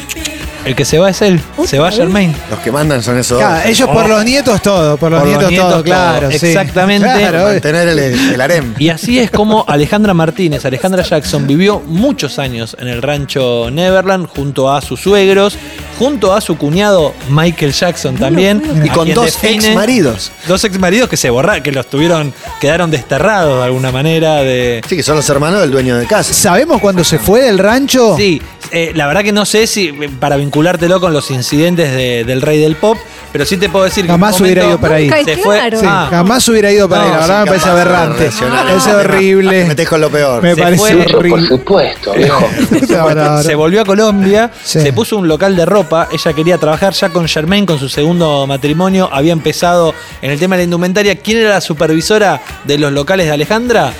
El 0.64 0.74
que 0.76 0.84
se 0.84 0.98
va 0.98 1.10
es 1.10 1.20
él, 1.22 1.40
se 1.66 1.78
va? 1.78 1.90
Germain. 1.90 2.34
Los 2.48 2.58
que 2.60 2.70
mandan 2.72 3.02
son 3.02 3.18
esos 3.18 3.36
Claro, 3.38 3.56
dos. 3.56 3.66
ellos 3.66 3.88
por 3.90 4.08
los 4.08 4.24
nietos 4.24 4.62
todo, 4.62 4.96
por 4.96 5.10
los 5.10 5.20
Por 5.20 5.28
los 5.28 5.36
nietos, 5.36 5.50
nietos 5.50 5.66
todo, 5.68 5.74
todo, 5.82 5.84
claro. 5.84 6.30
sí. 6.30 6.46
exactamente. 6.46 7.06
Claro, 7.06 7.44
Mantener 7.48 7.88
el, 7.88 7.98
el 7.98 8.40
harem. 8.40 8.74
Y 8.78 8.88
así 8.88 9.18
es 9.18 9.30
como 9.30 9.64
Alejandra 9.68 10.14
Martínez, 10.14 10.64
Alejandra 10.64 11.02
Jackson, 11.02 11.46
vivió 11.46 11.80
muchos 11.80 12.38
años 12.38 12.76
en 12.80 12.86
el 12.88 13.02
rancho 13.02 13.68
Neverland 13.72 14.26
junto 14.28 14.72
a 14.72 14.80
sus 14.80 15.00
suegros, 15.00 15.56
junto 15.98 16.34
a 16.34 16.40
su 16.40 16.56
cuñado 16.56 17.14
Michael 17.28 17.72
Jackson 17.72 18.16
también. 18.16 18.62
Y 18.84 18.88
con 18.90 19.12
dos 19.14 19.36
define- 19.40 19.66
ex 19.68 19.74
maridos. 19.74 20.32
Dos 20.46 20.62
ex 20.64 20.78
maridos 20.78 21.08
que 21.08 21.16
se 21.16 21.30
borraron, 21.30 21.62
que 21.62 21.72
los 21.72 21.86
tuvieron, 21.88 22.32
quedaron 22.60 22.90
desterrados 22.90 23.58
de 23.58 23.64
alguna 23.64 23.90
manera 23.92 24.36
de. 24.42 24.80
Sí, 24.88 24.96
que 24.96 25.02
son 25.02 25.16
los 25.16 25.28
hermanos 25.28 25.60
del 25.60 25.70
dueño 25.70 25.96
de 25.96 26.06
casa. 26.06 26.32
¿Sabemos 26.32 26.80
cuándo 26.80 27.04
se 27.04 27.18
fue 27.18 27.42
del 27.42 27.58
rancho? 27.58 28.16
Sí, 28.16 28.40
eh, 28.74 28.92
la 28.94 29.06
verdad 29.06 29.22
que 29.22 29.32
no 29.32 29.44
sé 29.46 29.66
si 29.66 29.92
para 30.20 30.36
vinculártelo 30.36 31.00
con 31.00 31.12
los 31.12 31.30
incidentes 31.30 31.92
de- 31.92 32.24
del 32.24 32.42
rey 32.42 32.60
del 32.60 32.76
pop, 32.76 32.98
pero 33.32 33.44
sí 33.46 33.56
te 33.56 33.68
puedo 33.68 33.84
decir 33.84 34.04
que 34.04 34.08
en 34.12 34.14
un 34.16 34.20
Jamás 34.20 34.40
hubiera 34.40 34.64
ido 34.66 34.78
para 34.80 34.96
ahí. 34.96 35.08
Se 35.08 35.24
claro. 35.24 35.42
fue, 35.42 35.60
Sí, 35.78 35.86
Ah. 35.88 36.06
jamás 36.10 36.48
hubiera 36.48 36.70
ido 36.72 36.88
para 36.88 37.02
No, 37.02 37.08
ahí, 37.08 37.12
la 37.14 37.20
verdad 37.20 37.40
me 37.40 37.46
parece 37.46 37.68
aberrante. 37.70 38.26
Es 38.26 38.86
horrible. 38.86 39.64
metés 39.64 39.88
con 39.88 40.00
lo 40.00 40.10
peor. 40.10 40.42
Me 40.42 40.54
Se 40.54 40.62
parece 40.62 40.78
fue- 40.94 41.04
Por 41.04 41.16
horrible. 41.16 41.48
supuesto, 41.48 42.12
viejo. 42.14 42.48
No, 42.88 43.10
no, 43.14 43.24
no. 43.36 43.42
Se 43.42 43.54
volvió 43.54 43.80
a 43.80 43.84
Colombia, 43.84 44.50
Sí. 44.62 44.80
se 44.80 44.92
puso 44.92 45.16
un 45.16 45.26
local 45.28 45.56
de 45.56 45.64
ropa, 45.66 46.08
ella 46.12 46.32
quería 46.32 46.58
trabajar 46.58 46.92
ya 46.92 47.08
con 47.10 47.26
Germain, 47.28 47.66
con 47.66 47.78
su 47.78 47.88
segundo 47.88 48.46
matrimonio, 48.46 49.08
había 49.12 49.32
empezado 49.32 49.94
en 50.22 50.30
el 50.30 50.38
tema 50.38 50.56
de 50.56 50.60
la 50.60 50.64
indumentaria. 50.64 51.16
¿Quién 51.16 51.38
era 51.38 51.50
la 51.50 51.60
supervisora 51.60 52.40
de 52.64 52.78
los 52.78 52.92
locales 52.92 53.26
de 53.26 53.32
Alejandra? 53.32 53.92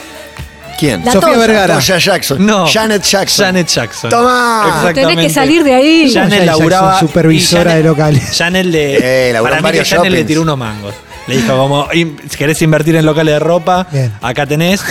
¿Quién? 0.78 1.04
La 1.04 1.12
Sofía 1.12 1.28
Toya. 1.35 1.38
Vergara. 1.38 1.75
Toya 1.75 1.99
Jackson. 1.99 2.45
No. 2.47 2.66
Janet 2.66 3.02
Jackson. 3.02 3.45
Janet 3.47 3.66
Jackson. 3.69 4.11
Tomá. 4.11 4.90
Tenés 4.95 5.16
que 5.16 5.31
salir 5.31 5.62
de 5.64 5.75
ahí. 5.75 6.12
Janet 6.12 6.45
laburaba. 6.45 6.93
Jackson, 6.93 7.09
supervisora 7.09 7.64
Janet- 7.71 7.76
de 7.76 7.83
locales. 7.88 8.37
Janet 8.37 8.66
le. 8.66 9.31
Eh, 9.31 9.35
para 9.43 9.61
mí 9.62 9.71
que 9.73 9.85
Janet 9.85 10.12
le 10.12 10.25
tiró 10.25 10.43
unos 10.43 10.59
mangos. 10.59 10.95
Le 11.26 11.37
dijo, 11.37 11.57
como, 11.57 11.87
"Im- 11.93 12.16
si 12.28 12.37
querés 12.37 12.61
invertir 12.61 12.97
en 12.97 13.07
locales 13.07 13.35
de 13.35 13.38
ropa, 13.40 13.87
Bien. 13.90 14.12
acá 14.21 14.45
tenés. 14.47 14.83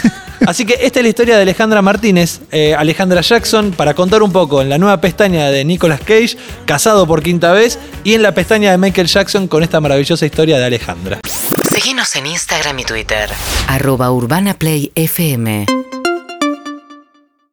Así 0.46 0.66
que 0.66 0.78
esta 0.82 1.00
es 1.00 1.04
la 1.04 1.10
historia 1.10 1.36
de 1.36 1.44
Alejandra 1.44 1.82
Martínez, 1.82 2.42
eh, 2.52 2.76
Alejandra 2.76 3.22
Jackson, 3.22 3.72
para 3.72 3.94
contar 3.94 4.24
un 4.24 4.32
poco 4.32 4.62
en 4.62 4.70
la 4.70 4.78
nueva 4.78 5.00
pestaña 5.00 5.50
de 5.50 5.64
Nicolas 5.64 6.02
Cage, 6.02 6.38
casado 6.66 7.08
por 7.08 7.24
quinta 7.24 7.52
vez, 7.52 7.80
y 8.04 8.14
en 8.14 8.22
la 8.22 8.34
pestaña 8.34 8.72
de 8.72 8.78
Michael 8.78 9.08
Jackson 9.08 9.48
con 9.48 9.64
esta 9.64 9.80
maravillosa 9.80 10.26
historia 10.26 10.58
de 10.58 10.66
Alejandra. 10.66 11.20
Seguinos 11.72 12.16
en 12.16 12.28
Instagram 12.28 12.80
y 12.80 12.84
Twitter. 12.84 13.30
Arroba 13.68 14.12
Urbana 14.12 14.54
Play 14.54 14.92
FM. 14.96 15.66